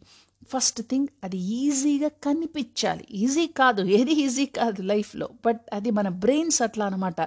ఫస్ట్ 0.49 0.81
థింగ్ 0.81 1.07
అది 1.23 1.37
ఈజీగా 1.37 2.07
కనిపించాలి. 2.07 3.07
ఈజీ 3.11 3.47
కాదు 3.47 3.81
ఏది 3.81 4.11
ఈజీ 4.11 4.45
కాదు 4.45 4.81
లైఫ్లో 4.81 5.29
బట్ 5.45 5.61
అది 5.73 5.91
మన 5.91 6.09
బ్రెయిన్స్ 6.09 6.61
అట్లా 6.61 6.85
అనమాట 6.85 7.21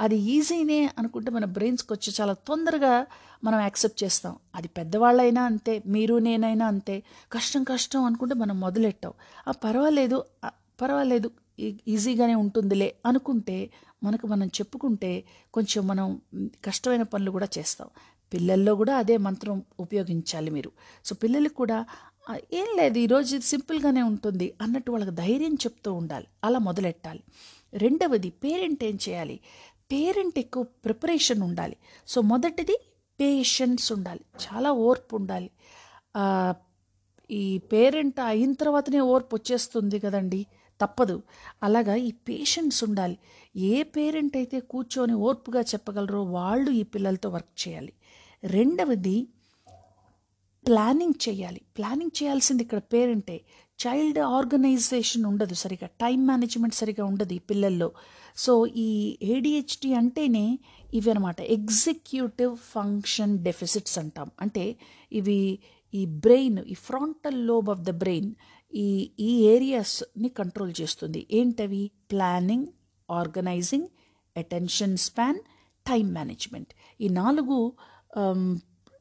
అది 0.00 0.16
ఈజీనే 0.16 0.90
అనుకుంటే 0.98 1.30
మన 1.30 1.44
బ్రెయిన్స్కి 1.44 1.92
వచ్చి 1.92 2.12
చాలా 2.20 2.32
తొందరగా 2.32 3.06
మనం 3.44 3.60
యాక్సెప్ట్ 3.60 4.04
చేస్తాం. 4.04 4.36
అది 4.54 4.68
పెద్దవాళ్ళైనా 4.68 5.42
అంతే 5.42 5.82
మీరు 5.86 6.18
నేనైనా 6.18 6.66
అంతే. 6.66 7.02
కష్టం 7.32 7.64
కష్టం 7.64 8.04
అనుకుంటే 8.04 8.34
మనం 8.34 8.60
మొదలెట్టాం. 8.60 9.12
ఆ 9.48 9.50
పర్వాలేదు 9.50 10.24
పర్వాలేదు 10.82 11.30
ఈ- 11.58 11.76
ఈజీగానే 11.88 12.34
ఉంటుందిలే 12.34 12.94
అనుకుంటే 13.06 13.70
మనకు 14.02 14.26
మనం 14.26 14.46
చెప్పుకుంటే 14.46 15.24
కొంచెం 15.54 15.86
మనం 15.86 16.20
కష్టమైన 16.64 17.02
పనులు 17.02 17.30
కూడా 17.30 17.48
చేస్తాం. 17.58 17.88
పిల్లల్లో 18.32 18.74
కూడా 18.74 18.96
అదే 18.96 19.16
మంత్రం 19.16 19.62
ఉపయోగించాలి 19.80 20.50
మీరు. 20.50 20.70
సో 21.04 21.14
పిల్లలకు 21.14 21.54
కూడా 21.54 21.86
ఏం 22.52 22.66
లేదు 22.76 22.98
ఈరోజు 22.98 23.36
ఇది 23.36 23.44
సింపుల్గానే 23.44 24.02
ఉంటుంది 24.02 24.54
అన్నట్టు 24.62 24.90
వాళ్ళకి 24.92 25.10
ధైర్యం 25.10 25.54
చెప్తూ 25.54 25.92
ఉండాలి. 25.92 26.26
అలా 26.44 26.58
మొదలెట్టాలి. 26.58 27.22
రెండవది 27.74 28.30
పేరెంట్ 28.30 28.84
ఏం 28.84 28.98
చేయాలి? 29.08 29.40
పేరెంట్ 29.92 30.38
ఎక్కువ 30.38 30.62
ప్రిపరేషన్ 30.62 31.42
ఉండాలి. 31.42 31.76
సో 32.08 32.20
మొదటిది 32.20 32.80
పేషెన్స్ 33.20 33.92
ఉండాలి. 33.92 34.20
చాలా 34.46 34.72
ఓర్పు 34.72 35.16
ఉండాలి. 35.16 35.50
ఈ 37.30 37.58
పేరెంట్ 37.58 38.20
అయిన 38.20 38.52
తర్వాతనే 38.52 39.00
ఓర్పు 39.00 39.36
వచ్చేస్తుంది 39.36 39.98
కదండి. 39.98 40.46
తప్పదు. 40.80 41.22
అలాగా 41.62 41.94
ఈ 41.94 42.10
పేషెన్స్ 42.10 42.84
ఉండాలి. 42.84 43.18
ఏ 43.56 43.82
పేరెంట్ 43.82 44.36
అయితే 44.36 44.60
కూర్చొని 44.60 45.12
ఓర్పుగా 45.12 45.60
చెప్పగలరో 45.60 46.22
వాళ్ళు 46.22 46.70
ఈ 46.70 46.82
పిల్లలతో 46.82 47.28
వర్క్ 47.28 47.68
చేయాలి. 47.68 47.92
రెండవది 48.44 49.28
ప్లానింగ్ 50.66 51.28
చేయాలి. 51.28 51.60
ప్లానింగ్ 51.76 52.22
చేయాల్సింది 52.22 52.62
ఇక్కడ 52.62 52.78
పేరెంటే 52.78 53.40
చైల్డ్ 53.86 54.18
ఆర్గనైజేషన్ 54.18 55.24
ఉండదు 55.24 55.54
సరిగా. 55.54 55.86
టైం 55.86 56.26
మేనేజ్మెంట్ 56.26 56.74
సరిగా 56.74 57.04
ఉండదు 57.04 57.32
ఈ 57.32 57.38
పిల్లల్లో. 57.38 57.92
సో 58.36 58.66
ఈ 58.66 59.18
ఏడిహెచ్డి 59.22 59.94
అంటేనే 59.94 60.58
ఇవి 60.94 61.10
అనమాట 61.10 61.40
ఎగ్జిక్యూటివ్ 61.40 62.56
ఫంక్షన్ 62.56 63.38
డెఫిసిట్స్ 63.38 63.98
అంటాం. 63.98 64.30
అంటే 64.40 64.76
ఇవి 65.12 65.58
ఈ 65.94 66.06
బ్రెయిన్ 66.06 66.58
ఈ 66.58 66.74
frontal 66.74 67.46
lobe 67.46 67.70
of 67.70 67.80
the 67.80 67.90
brain 67.90 68.34
ఈ 68.72 68.88
ఈ 69.28 69.30
ఏరియాస్ని 69.54 70.28
కంట్రోల్ 70.40 70.72
చేస్తుంది. 70.80 71.20
ఏంటవి? 71.38 71.82
Planning 72.12 72.66
organizing 73.08 73.88
attention 74.36 74.96
span 75.06 75.38
time 75.86 76.06
management 76.18 76.72
ఈ 77.04 77.08
నాలుగు 77.20 77.58
um, 78.20 78.46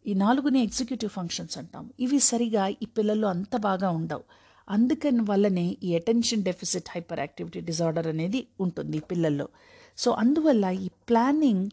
ఈ 0.06 0.14
నాలుగుని 0.24 0.60
ఎగ్జిక్యూటివ్ 0.68 1.12
ఫంక్షన్స్ 1.16 1.56
అంటాం 1.60 1.86
ఇవి 2.06 2.18
సరిగా 2.32 2.64
ఈ 2.84 2.88
పిల్లల్లో 2.98 3.28
అంత 3.36 3.56
బాగా 3.68 3.90
ఉండవు. 4.00 4.24
అందుకని 4.68 5.24
వల్లనే 5.30 5.66
ఈ 5.88 5.90
attention 6.00 6.44
deficit 6.50 6.90
hyper 6.94 7.22
activity 7.24 7.60
disorder 7.70 8.08
అనేది 8.12 8.42
ఉంటుంది 8.66 8.98
ఈ 9.02 9.04
పిల్లల్లో. 9.12 9.48
సో 9.98 10.12
అందువల్ల 10.24 10.66
ఈ 10.86 10.90
planning 11.10 11.66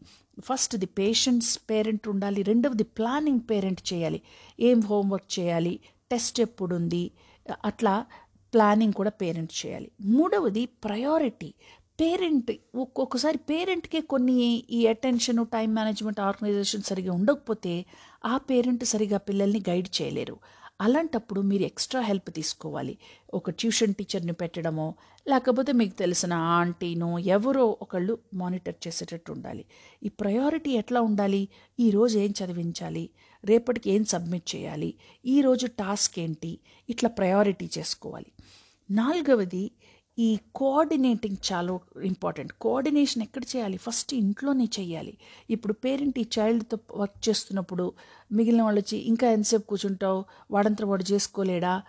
first 0.49 0.75
the 0.83 0.89
patients 1.01 1.53
parent 1.71 2.07
ఉండాలి 2.13 2.43
రెండవది 2.51 2.87
ప్లానింగ్ 2.99 3.43
పేరెంట్ 3.51 3.83
చేయాలి. 3.93 4.21
ఏం 4.69 4.81
హోంవర్క్ 4.91 5.29
చేయాలి? 5.39 5.75
టెస్ట్ 6.11 6.41
ఎప్పుడు 6.47 6.75
ఉంది 6.81 7.05
అట్లా 7.65 8.07
ప్లానింగ్ 8.55 8.93
కూడా 8.93 9.11
పేరెంట్ 9.11 9.67
చేయాలి. 9.67 9.91
మూడవది 10.01 10.67
ప్రయారిటీ 10.67 11.55
పేరెంట్ 12.01 12.53
ఒక్కొక్కసారి 12.75 13.39
పేరెంట్కే 13.39 14.01
కొన్ని 14.01 14.65
ఈ 14.71 14.87
అటెన్షన్ 14.87 15.47
టైం 15.47 15.75
మేనేజ్మెంట్ 15.75 16.21
ఆర్గనైజేషన్ 16.21 16.83
సరిగా 16.83 17.13
ఉండకపోతే 17.13 17.85
ఆ 18.25 18.37
పేరెంట్ 18.37 18.85
సరిగా 18.85 19.19
పిల్లల్ని 19.19 19.63
గైడ్ 19.69 20.03
చేయలేరు. 20.03 20.39
అలాంటప్పుడు 20.81 21.41
మీరు 21.41 21.63
ఎక్స్ట్రా 21.63 22.01
హెల్ప్ 22.01 22.35
తీసుకోవాలి. 22.35 22.99
ఒక 23.35 23.51
ట్యూషన్ 23.51 23.95
టీచర్ని 23.95 24.33
పెట్టడమో 24.33 24.95
లేకపోతే 25.29 25.73
మీకు 25.73 25.95
తెలిసిన 25.95 26.33
ఆంటీనో 26.33 27.19
ఎవరో 27.19 27.79
ఒకళ్ళు 27.83 28.19
మానిటర్ 28.35 28.75
చేసేటట్టు 28.87 29.33
ఉండాలి. 29.33 29.65
ఈ 30.03 30.09
ప్రయారిటీ 30.09 30.71
ఎట్లా 30.71 31.01
ఉండాలి? 31.01 31.49
ఈరోజు 31.81 32.19
ఏం 32.19 32.35
చదివించాలి? 32.45 33.11
రేపటికి 33.45 33.91
ఏం 33.91 34.05
సబ్మిట్ 34.05 34.57
చేయాలి? 34.57 34.95
ఈరోజు 35.27 35.67
టాస్క్ 35.67 36.19
ఏంటి? 36.19 36.59
ఇట్లా 36.91 37.11
ప్రయారిటీ 37.11 37.71
చేసుకోవాలి. 37.79 38.27
నాలుగవది 38.91 39.71
ఈ 40.19 40.39
కోఆర్డినేటింగ్ 40.55 41.37
చాలా 41.53 41.79
ఇంపార్టెంట్. 42.05 42.53
కోఆర్డినేషన్ 42.53 43.23
ఎక్కడ 43.23 43.43
చేయాలి? 43.57 43.77
ఫస్ట్ 43.77 44.15
ఇంట్లోనే 44.15 44.65
చేయాలి. 44.65 45.19
ఇప్పుడు 45.51 45.73
పేరెంట్ 45.73 46.19
ఈ 46.19 46.27
చైల్డ్తో 46.39 46.79
వర్క్ 46.97 47.29
చేస్తున్నప్పుడు 47.29 47.93
మిగిలిన 48.33 48.63
వాళ్ళు 48.63 48.81
వచ్చి 48.81 48.99
ఇంకా 48.99 49.31
ఎంతసేపు 49.31 49.67
కూర్చుంటావు? 49.67 50.25
వాడంతా 50.51 50.87
వాడు 50.87 51.13
చేసుకోలేడా? 51.13 51.83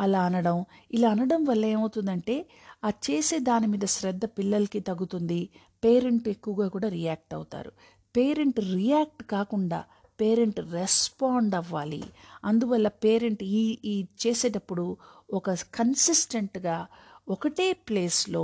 అలా 0.00 0.24
అనడం. 0.24 0.64
ఇలా 0.92 1.10
అనడం 1.10 1.44
వల్ల 1.44 1.66
ఏమవుతుందంటే 1.66 2.46
ఆ 2.84 2.88
చేసే 2.88 3.38
దాని 3.38 3.66
మీద 3.66 3.84
శ్రద్ధ 3.84 4.24
పిల్లలకి 4.24 4.80
తగ్గుతుంది. 4.80 5.48
పేరెంట్ 5.84 6.28
ఎక్కువగా 6.28 6.68
కూడా 6.68 6.88
రియాక్ట్ 6.88 7.34
అవుతారు. 7.34 7.72
పేరెంట్ 8.16 8.60
రియాక్ట్ 8.60 9.22
కాకుండా 9.24 9.84
పేరెంట్ 10.20 10.60
రెస్పాండ్ 10.72 11.54
అవ్వాలి. 11.54 12.02
అందువల్ల 12.44 12.88
పేరెంట్ 12.88 13.42
ఈ 13.42 13.78
ఈ 13.84 13.94
చేసేటప్పుడు 14.26 14.96
ఒక 15.32 15.50
కన్సిస్టెంట్గా 15.78 16.86
ఒకటే 17.28 17.72
ప్లేస్లో 17.72 18.42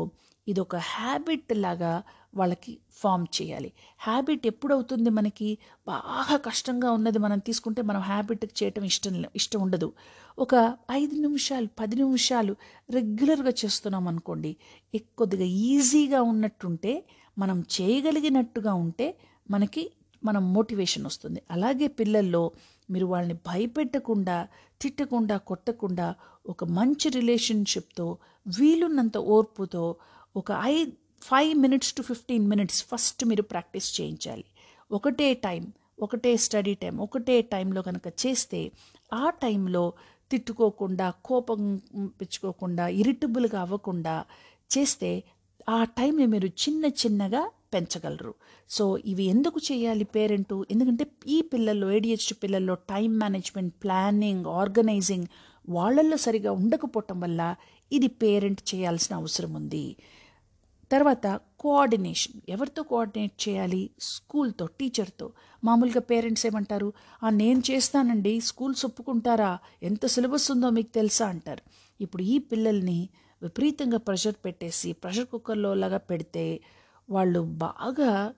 ఇది 0.48 0.60
ఒక 0.60 0.76
హ్యాబిట్ 0.76 1.52
లాగా 1.56 2.02
వాళ్ళకి 2.34 2.72
ఫామ్ 2.92 3.26
చేయాలి. 3.36 3.72
హ్యాబిట్ 3.98 4.46
ఎప్పుడు 4.46 4.72
అవుతుంది 4.74 5.10
మనకి? 5.10 5.58
బాగా 5.86 6.36
కష్టంగా 6.36 6.90
ఉన్నది 6.90 7.18
మనం 7.18 7.38
తీసుకుంటే 7.38 7.82
మనం 7.82 8.00
హ్యాబిట్ 8.00 8.44
చేయటం 8.62 8.84
ఇష్టం 8.84 9.24
ఇష్టం 9.36 9.60
ఉండదు. 9.60 9.92
ఒక 10.38 10.54
ఐదు 10.92 11.14
నిమిషాలు 11.14 11.68
పది 11.80 11.96
నిమిషాలు 11.96 12.56
రెగ్యులర్గా 12.90 13.52
చేస్తున్నాం 13.64 14.08
అనుకోండి 14.08 14.56
కొద్దిగా 15.18 15.44
ఈజీగా 15.44 16.22
ఉన్నట్టుంటే 16.22 17.04
మనం 17.38 17.60
చేయగలిగినట్టుగా 17.76 18.74
ఉంటే 18.74 19.06
మనకి 19.50 19.90
మనం 20.24 20.52
మోటివేషన్ 20.52 21.06
వస్తుంది. 21.06 21.42
అలాగే 21.50 21.86
పిల్లల్లో 21.86 22.42
మీరు 22.90 23.06
వాళ్ళని 23.06 23.34
భయపెట్టకుండా 23.34 24.48
తిట్టకుండా 24.80 25.36
కొట్టకుండా 25.36 26.14
ఒక 26.46 26.64
మంచి 26.64 27.08
రిలేషన్షిప్తో 27.08 28.06
వీలున్నంత 28.58 29.16
ఓర్పుతో 29.18 29.84
ఒక 30.36 30.52
I 30.52 30.84
five 31.22 31.54
minutes 31.58 31.92
to 31.92 32.02
fifteen 32.02 32.48
minutes 32.48 32.84
first 32.84 33.24
మీరు 33.24 33.42
ప్రాక్టీస్ 33.42 34.00
చేయించాలి. 34.00 34.44
ఒకటే 34.92 35.34
టైం 35.34 35.72
ఒకటే 36.02 36.36
స్టడీ 36.36 36.74
టైం 36.74 36.98
ఒకటే 36.98 37.40
టైంలో 37.42 37.82
కనుక 37.82 38.06
చేస్తే 38.22 38.60
ఆ 39.14 39.30
టైంలో 39.30 39.84
తిట్టుకోకుండా 40.30 41.10
కోపం 41.24 41.60
పెంచుకోకుండా 42.20 42.88
ఇరిటబుల్గా 42.88 43.60
అవ్వకుండా 43.60 44.24
చేస్తే 44.70 45.10
ఆ 45.68 45.84
టైంని 45.84 46.26
మీరు 46.26 46.46
చిన్న 46.46 46.84
చిన్నగా 47.02 47.42
పెంచగలరు. 47.74 48.34
సో 48.70 48.98
ఇవి 48.98 49.24
ఎందుకు 49.24 49.60
చేయాలి 49.72 50.04
పేరెంటు? 50.04 50.66
ఎందుకంటే 50.70 51.06
ఈ 51.26 51.42
పిల్లల్లో 51.42 51.92
ఏడిహెచ్డి 51.92 52.34
పిల్లల్లో 52.34 52.74
టైం 52.74 53.18
మేనేజ్మెంట్ 53.18 53.74
ప్లానింగ్ 53.82 54.46
ఆర్గనైజింగ్ 54.46 55.26
వాళ్ళల్లో 55.68 56.16
సరిగా 56.16 56.52
ఉండకపోవటం 56.52 57.20
వల్ల 57.20 57.54
ఇది 57.92 58.08
పేరెంట్ 58.08 58.74
చేయాల్సిన 58.74 59.16
అవసరం 59.16 59.54
ఉంది. 59.54 59.96
తర్వాత 60.92 61.40
కోఆర్డినేషన్. 61.60 62.40
ఎవరితో 62.48 62.82
కోఆర్డినేట్ 62.82 63.48
చేయాలి? 63.48 63.90
స్కూల్తో 64.00 64.66
టీచర్తో. 64.66 65.32
మామూలుగా 65.64 66.00
పేరెంట్స్ 66.00 66.46
ఏమంటారు? 66.46 66.92
"ఆ, 67.22 67.30
నేను 67.30 67.62
చేస్తానండి. 67.70 68.40
స్కూల్స్ 68.40 68.86
ఒప్పుకుంటారా? 68.86 69.58
ఎంత 69.82 70.06
సిలబస్ 70.06 70.50
ఉందో 70.50 70.70
మీకు 70.70 70.94
తెలుసా? 70.94 71.26
అంటారు. 71.26 71.62
ఇప్పుడు 72.00 72.22
ఈ 72.22 72.38
పిల్లల్ని 72.38 73.08
విపరీతంగా 73.42 73.98
ప్రెషర్ 73.98 74.34
పెట్టేసి 74.44 74.92
ప్రెషర్ 74.92 75.26
కుక్కర్లో 75.26 75.74
లాగా 75.74 75.96
పెడితే 75.96 76.60
వాళ్ళు 77.10 77.40
బాగా 77.40 78.34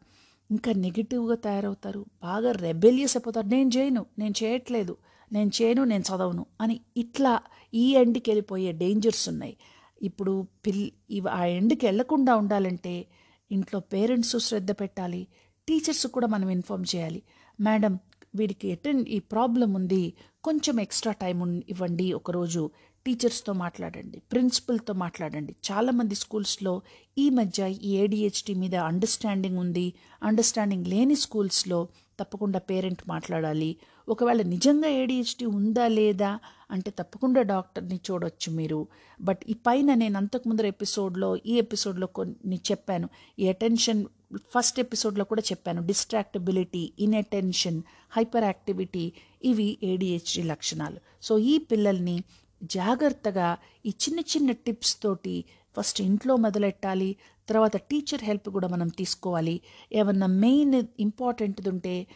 ఇంకా 0.50 0.72
నెగిటివ్గా 0.72 1.35
తయారవుతారు. 1.35 2.07
బాగా 2.22 2.52
రెబెలియస్ 2.52 3.16
అయిపోతారు. 3.16 3.46
నేను 3.46 3.70
చేయను 3.76 4.07
నేను 4.18 4.35
చేయట్లేదు 4.42 4.96
నేను 5.33 5.50
చేయను 5.62 5.85
నేను 5.85 6.02
చదవను 6.02 6.46
అని 6.61 6.81
ఇట్లా 6.96 7.40
ఈ 7.74 7.94
ఎండ్కి 7.94 8.31
వెళ్ళిపోయే 8.31 8.72
డేంజర్స్ 8.72 9.29
ఉన్నాయి. 9.29 9.57
ఇప్పుడు 10.02 10.46
పిల్ 10.66 10.90
ఇవి 11.11 11.29
ఆ 11.31 11.44
ఎండ్కి 11.44 11.87
వెళ్ళకుండా 11.87 12.37
ఉండాలంటే 12.37 13.07
ఇంట్లో 13.50 13.81
పేరెంట్స్ 13.81 14.37
శ్రద్ధ 14.38 14.72
పెట్టాలి 14.72 15.29
టీచర్స్ 15.68 16.07
కూడా 16.07 16.26
మనం 16.26 16.48
ఇన్ఫామ్ 16.48 16.85
చేయాలి. 16.96 17.22
మేడం 17.61 17.98
వీడికి 18.35 18.68
ఎటెండ్ 18.68 19.09
ఈ 19.09 19.18
ప్రాబ్లం 19.18 19.74
ఉంది 19.74 20.14
కొంచెం 20.44 20.81
ఎక్స్ట్రా 20.81 21.12
టైం 21.12 21.62
ఇవ్వండి 21.68 22.12
ఒకరోజు 22.12 22.70
టీచర్స్తో 23.07 23.53
మాట్లాడండి 23.53 24.23
ప్రిన్సిపల్తో 24.33 24.95
మాట్లాడండి. 24.95 25.57
చాలామంది 25.73 26.14
స్కూల్స్లో 26.14 26.83
ఈ 27.19 27.31
మధ్య 27.31 27.71
ఈ 27.71 27.97
ఏడిహెచ్డి 27.97 28.55
మీద 28.55 28.75
అండర్స్టాండింగ్ 28.75 29.59
ఉంది. 29.59 29.92
అండర్స్టాండింగ్ 30.23 30.87
లేని 30.87 31.16
స్కూల్స్లో 31.16 31.88
తప్పకుండా 32.21 32.59
పేరెంట్ 32.59 33.03
మాట్లాడాలి. 33.09 33.77
ఒకవేళ 34.09 34.42
నిజంగా 34.42 34.88
ఏడిహెచ్డి 34.88 35.47
ఉందా 35.47 35.88
లేదా 35.88 36.38
అంటే 36.71 36.90
తప్పకుండా 36.90 37.42
డాక్టర్ని 37.42 38.01
చూడొచ్చు 38.11 38.53
మీరు. 38.53 38.88
బట్ 39.21 39.38
ఈ 39.49 39.55
పైన 39.55 39.95
నేను 39.95 40.16
అంతకుముందర 40.16 40.66
ఎపిసోడ్లో 40.66 41.37
ఈ 41.37 41.55
ఎపిసోడ్లో 41.55 42.07
కొన్ని 42.07 42.61
చెప్పాను. 42.71 43.09
ఈ 43.38 43.49
అటెన్షన్ 43.49 44.05
ఫస్ట్ 44.37 44.81
ఎపిసోడ్లో 44.81 45.25
కూడా 45.25 45.42
చెప్పాను. 45.53 45.87
డిస్ట్రాక్టబిలిటీ 45.87 46.92
ఇన్అటెన్షన్ 46.99 47.83
హైపర్ 48.11 48.45
యాక్టివిటీ 48.45 49.12
ఇవి 49.45 49.79
ఏడిహెచ్డి 49.83 50.42
లక్షణాలు. 50.42 50.97
సో 51.23 51.38
ఈ 51.38 51.59
పిల్లల్ని 51.59 52.23
జాగ్రత్తగా 52.62 53.57
ఈ 53.87 53.88
చిన్న 53.88 54.21
చిన్న 54.21 54.51
టిప్స్ 54.53 55.03
తోటి 55.03 55.45
ఫస్ట్ 55.79 56.01
ఇంట్లో 56.01 56.37
మొదలెట్టాలి 56.37 57.16
తర్వాత 57.49 57.77
టీచర్ 57.77 58.25
హెల్ప్ 58.25 58.49
కూడా 58.49 58.69
మనం 58.69 58.88
తీసుకోవాలి. 58.88 59.61
ఏమన్నా 59.92 60.27
మెయిన్ 60.27 60.83
ఇంపార్టెంట్ది 61.01 61.69
ఉంటే 61.69 62.07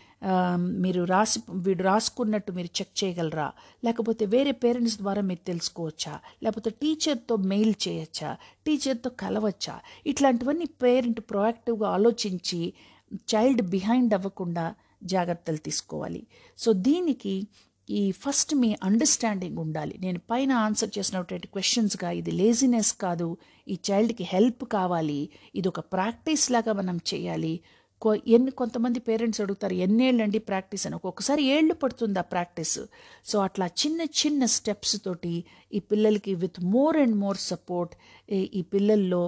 మీరు 0.57 1.05
రాసి 1.05 1.41
వీడు 1.51 1.83
రాసుకున్నట్టు 1.83 2.53
మీరు 2.53 2.67
చెక్ 2.67 3.05
చేయగలరా? 3.05 3.53
లేకపోతే 3.85 4.27
వేరే 4.27 4.53
పేరెంట్స్ 4.53 4.97
ద్వారా 4.97 5.23
మీరు 5.23 5.47
తెలుసుకోవచ్చా? 5.47 6.21
లేకపోతే 6.43 6.71
టీచర్తో 6.71 7.37
మెయిల్ 7.37 7.75
చేయొచ్చా? 7.89 8.37
టీచర్తో 8.67 9.11
కలవచ్చా? 9.11 9.81
ఇట్లాంటివన్నీ 10.07 10.65
పేరెంట్ 10.65 11.21
ప్రొయాక్టివ్గా 11.21 11.89
ఆలోచించి 11.89 12.73
చైల్డ్ 13.15 13.63
బిహైండ్ 13.63 14.15
అవ్వకుండా 14.15 14.75
జాగ్రత్తలు 15.05 15.57
తీసుకోవాలి. 15.57 16.27
సో 16.59 16.73
దీనికి 16.73 17.47
ఈ 17.91 18.01
ఫస్ట్ 18.23 18.53
మీ 18.55 18.69
అండర్స్టాండింగ్ 18.83 19.59
ఉండాలి. 19.59 19.95
నేను 20.01 20.21
పైన 20.31 20.53
ఆన్సర్ 20.65 20.91
చేసినటువంటి 20.99 21.49
క్వశ్చన్స్గా 21.49 22.11
ఇది 22.21 22.33
లేజినెస్ 22.41 22.93
కాదు 23.05 23.29
ఈ 23.69 23.77
చైల్డ్కి 23.89 24.25
హెల్ప్ 24.33 24.65
కావాలి 24.73 25.21
ఇది 25.55 25.69
ఒక 25.69 25.81
ప్రాక్టీస్ 25.95 26.45
లాగా 26.51 26.73
మనం 26.81 26.99
చేయాలి. 27.13 27.55
కొ 28.03 28.11
ఎన్ని 28.35 28.51
కొంతమంది 28.51 28.99
పేరెంట్స్ 29.01 29.41
అడుగుతారు 29.41 29.75
ఎన్నేళ్ళండి 29.87 30.39
ప్రాక్టీస్ 30.51 30.85
అని. 30.87 30.97
ఒక్కొక్కసారి 30.97 31.43
ఏళ్ళు 31.55 31.75
పడుతుంది 31.75 32.19
ఆ 32.19 32.23
ప్రాక్టీస్ 32.23 32.79
సో 33.25 33.37
అట్లా 33.39 33.67
చిన్న 33.83 34.01
చిన్న 34.21 34.45
స్టెప్స్ 34.57 34.97
తోటి 35.07 35.35
ఈ 35.73 35.79
పిల్లలకి 35.91 36.35
with 36.35 36.61
more 36.75 36.97
and 36.97 37.17
more 37.17 37.41
support 37.51 37.95
ఈ 38.33 38.63
పిల్లల్లో 38.75 39.23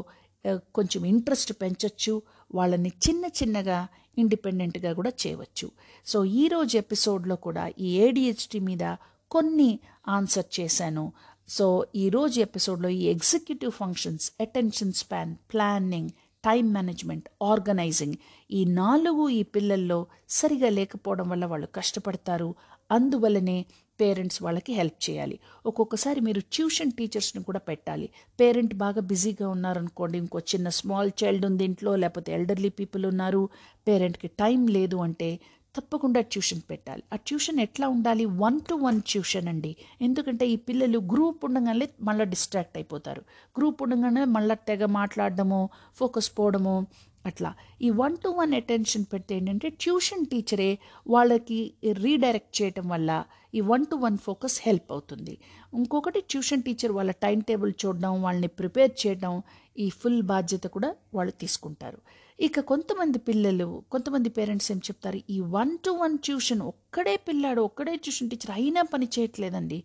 కొంచెం 0.76 1.02
ఇంట్రెస్ట్ 1.06 1.52
పెంచొచ్చు. 1.62 2.14
వాళ్ళని 2.54 2.92
చిన్న 3.08 3.24
చిన్నగా 3.40 3.78
ఇండిపెండెంట్గా 4.18 4.92
కూడా 4.92 5.12
చేయవచ్చు. 5.26 5.70
సో 6.06 6.24
ఈరోజు 6.24 6.78
ఎపిసోడ్లో 6.78 7.36
కూడా 7.36 7.72
ఈ 7.78 7.86
ఏడిహెచ్డి 7.98 8.60
మీద 8.60 8.96
కొన్ని 9.30 9.78
ఆన్సర్ 10.08 10.60
చేశాను. 10.60 11.12
సో 11.48 11.86
ఈరోజు 11.96 12.40
ఎపిసోడ్లో 12.40 12.88
ఈ 12.88 13.04
executive 13.04 13.72
functions 13.72 14.32
attention 14.40 14.92
span 14.92 15.34
planning 15.34 16.10
time 16.44 16.72
management 16.72 17.28
organizing 17.42 18.14
ఈ 18.50 18.64
నాలుగు 18.64 19.28
ఈ 19.28 19.42
పిల్లల్లో 19.42 20.06
సరిగా 20.28 20.68
లేకపోవడం 20.68 21.28
వల్ల 21.28 21.44
వాళ్ళు 21.44 21.66
కష్టపడతారు. 21.66 22.54
అందువల్లనే 22.92 23.66
పేరెంట్స్ 24.00 24.42
వాళ్ళకి 24.42 24.72
హెల్ప్ 24.72 25.10
చేయాలి. 25.10 25.38
ఒక్కొక్కసారి 25.66 26.20
మీరు 26.20 26.40
ట్యూషన్ 26.40 26.92
టీచర్స్ని 26.92 27.42
కూడా 27.42 27.58
పెట్టాలి. 27.58 28.08
పేరెంట్ 28.40 28.74
బాగా 28.74 29.00
బిజీగా 29.00 29.48
ఉన్నారనుకోండి 29.48 30.18
ఇంకో 30.18 30.38
చిన్న 30.38 30.68
స్మాల్ 30.68 31.10
చైల్డ్ 31.24 31.46
ఉంది 31.46 31.64
ఇంట్లో 31.64 31.96
లేకపోతే 31.96 32.32
ఎల్డర్లీ 32.32 32.68
పీపుల్ 32.68 33.06
ఉన్నారు 33.06 33.48
పేరెంట్కి 33.88 34.28
టైం 34.28 34.66
లేదు 34.66 34.96
అంటే 34.96 35.40
తప్పకుండా 35.76 36.20
ట్యూషన్ 36.20 36.60
పెట్టాలి. 36.70 37.02
ఆ 37.12 37.16
ట్యూషన్ 37.16 37.60
ఎట్లా 37.60 37.88
ఉండాలి? 37.88 38.24
వన్ 38.24 38.60
టు 38.60 38.74
వన్ 38.74 39.02
ట్యూషన్ 39.08 39.48
అండి. 39.48 39.76
ఎందుకంటే 40.00 40.48
ఈ 40.48 40.56
పిల్లలు 40.56 40.98
గ్రూప్ 40.98 41.44
ఉండగానే 41.44 41.88
మళ్ళీ 42.02 42.24
డిస్ట్రాక్ట్ 42.24 42.76
అయిపోతారు. 42.76 43.22
గ్రూప్ 43.58 43.82
ఉండగానే 43.82 44.24
మళ్ళీ 44.24 44.54
తెగ 44.68 44.84
మాట్లాడడము 44.84 45.68
ఫోకస్ 45.94 46.30
పోవడము 46.38 46.86
అట్లా. 47.26 47.54
ఈ 47.82 47.90
వన్ 47.90 48.16
టు 48.16 48.28
వన్ 48.28 48.54
అటెన్షన్ 48.54 49.04
పెడితే 49.12 49.36
ఏంటంటే 49.36 49.68
ట్యూషన్ 49.68 50.26
టీచరే 50.26 50.78
వాళ్ళకి 51.06 51.74
రీడైరెక్ట్ 51.92 52.62
చేయటం 52.62 52.88
వల్ల 52.88 53.24
ఈ 53.54 53.60
one 53.60 53.86
to 53.86 53.96
one 53.96 54.18
focus 54.18 54.60
help 54.62 54.92
అవుతుంది. 54.92 55.38
ఇంకొకటి 55.74 56.20
ట్యూషన్ 56.20 56.62
టీచర్ 56.62 56.92
వాళ్ళ 56.92 57.10
టైం 57.10 57.40
టేబుల్ 57.40 57.72
చూడడం 57.86 58.22
వాళ్ళని 58.22 58.46
ప్రిపేర్ 58.46 59.06
చేయడం 59.06 59.42
ఈ 59.78 59.90
ఫుల్ 59.90 60.22
బాధ్యత 60.22 60.62
కూడా 60.62 60.94
వాళ్ళు 61.14 61.32
తీసుకుంటారు. 61.32 61.98
ఇక 62.40 62.60
కొంతమంది 62.60 63.18
పిల్లలు 63.18 63.82
కొంతమంది 63.90 64.28
పేరెంట్స్ 64.28 64.72
ఏం 64.72 64.78
చెప్తారు? 64.78 65.20
ఈ 65.30 65.40
వన్ 65.40 65.78
టు 65.84 65.90
వన్ 65.90 66.18
ట్యూషన్ 66.18 66.62
ఒక్కడే 66.62 67.16
పిల్లాడు 67.16 67.60
ఒక్కడే 67.62 67.96
ట్యూషన్ 67.96 68.30
టీచర్ 68.30 68.50
అయినా 68.50 68.82
పని 68.82 69.08
చేయట్లేదండి. 69.18 69.84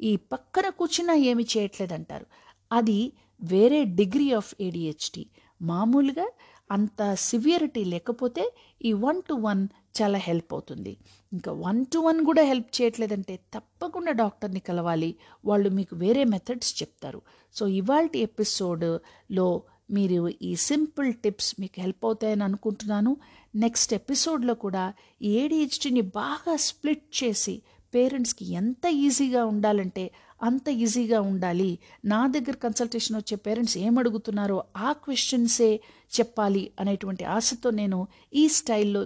ఈ 0.00 0.16
పక్కన 0.16 0.68
కూర్చున్నా 0.68 1.14
ఏమి 1.14 1.46
చేయట్లేదంటారు. 1.56 2.26
అది 2.72 3.12
వేరే 3.42 3.84
డిగ్రీ 3.84 4.32
ఆఫ్ 4.32 4.54
ఏడిహెచ్డి 4.60 5.26
మామూలుగా 5.62 6.26
అంత 6.70 7.14
సివియరిటీ 7.14 7.84
లేకపోతే 7.84 8.54
ఈ 8.84 8.92
వన్ 8.92 9.22
టు 9.28 9.34
వన్ 9.34 9.68
చాలా 10.02 10.18
హెల్ప్ 10.18 10.52
అవుతుంది. 10.52 10.96
ఇంకా 11.32 11.52
వన్ 11.52 11.84
టు 11.94 11.98
వన్ 11.98 12.24
కూడా 12.24 12.42
హెల్ప్ 12.42 12.82
చేయట్లేదంటే 12.82 13.40
తప్పకుండా 13.54 14.12
డాక్టర్ని 14.12 14.60
కలవాలి. 14.60 15.16
వాళ్ళు 15.44 15.70
మీకు 15.70 15.96
వేరే 15.96 16.24
మెథడ్స్ 16.24 16.82
చెప్తారు. 16.82 17.22
సో 17.54 17.66
ఇవాళ 17.66 18.08
ఎపిసోడ్లో 18.16 19.62
మీరు 19.90 20.30
ఈ 20.42 20.56
సింపుల్ 20.56 21.14
టిప్స్ 21.14 21.54
మీకు 21.60 21.80
హెల్ప్ 21.80 22.04
అవుతాయని 22.04 22.44
అనుకుంటున్నాను. 22.44 23.16
నెక్స్ట్ 23.56 23.94
ఎపిసోడ్లో 23.94 24.54
కూడా 24.54 24.92
ఏడిహెచ్డిని 25.22 26.00
బాగా 26.00 26.56
స్ప్లిట్ 26.56 27.24
చేసి 27.24 27.62
పేరెంట్స్కి 27.94 28.52
ఎంత 28.52 28.86
ఈజీగా 28.86 29.44
ఉండాలంటే 29.44 30.10
అంత 30.42 30.68
ఈజీగా 30.84 31.18
ఉండాలి. 31.30 31.70
నా 32.04 32.20
దగ్గర 32.34 32.56
కన్సల్టేషన్ 32.64 33.16
వచ్చే 33.16 33.36
పేరెంట్స్ 33.46 33.76
ఏం 33.78 33.94
అడుగుతున్నారో 33.98 34.58
ఆ 34.76 34.90
క్వశ్చన్సే 35.04 35.70
చెప్పాలి 36.18 36.62
అనేటువంటి 36.80 37.24
ఆశతో 37.36 37.70
నేను 37.80 37.98
ఈ 38.34 38.44
స్టైల్లో 38.58 39.02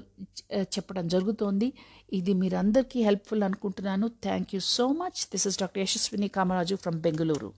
చెప్పడం 0.75 1.09
జరుగుతోంది. 1.09 1.69
ఇది 2.13 2.33
మీరందరికీ 2.43 3.01
హెల్ప్ఫుల్ 3.03 3.43
అనుకుంటున్నాను. 3.43 4.09
Thank 4.27 4.53
you 4.55 4.61
so 4.77 4.87
much 5.03 5.21
this 5.33 5.47
is 5.51 5.61
doctor 5.63 5.83
Yashaswini 5.83 6.29
Kamaraju 6.29 6.77
from 6.85 7.01
Bengaluru 7.07 7.51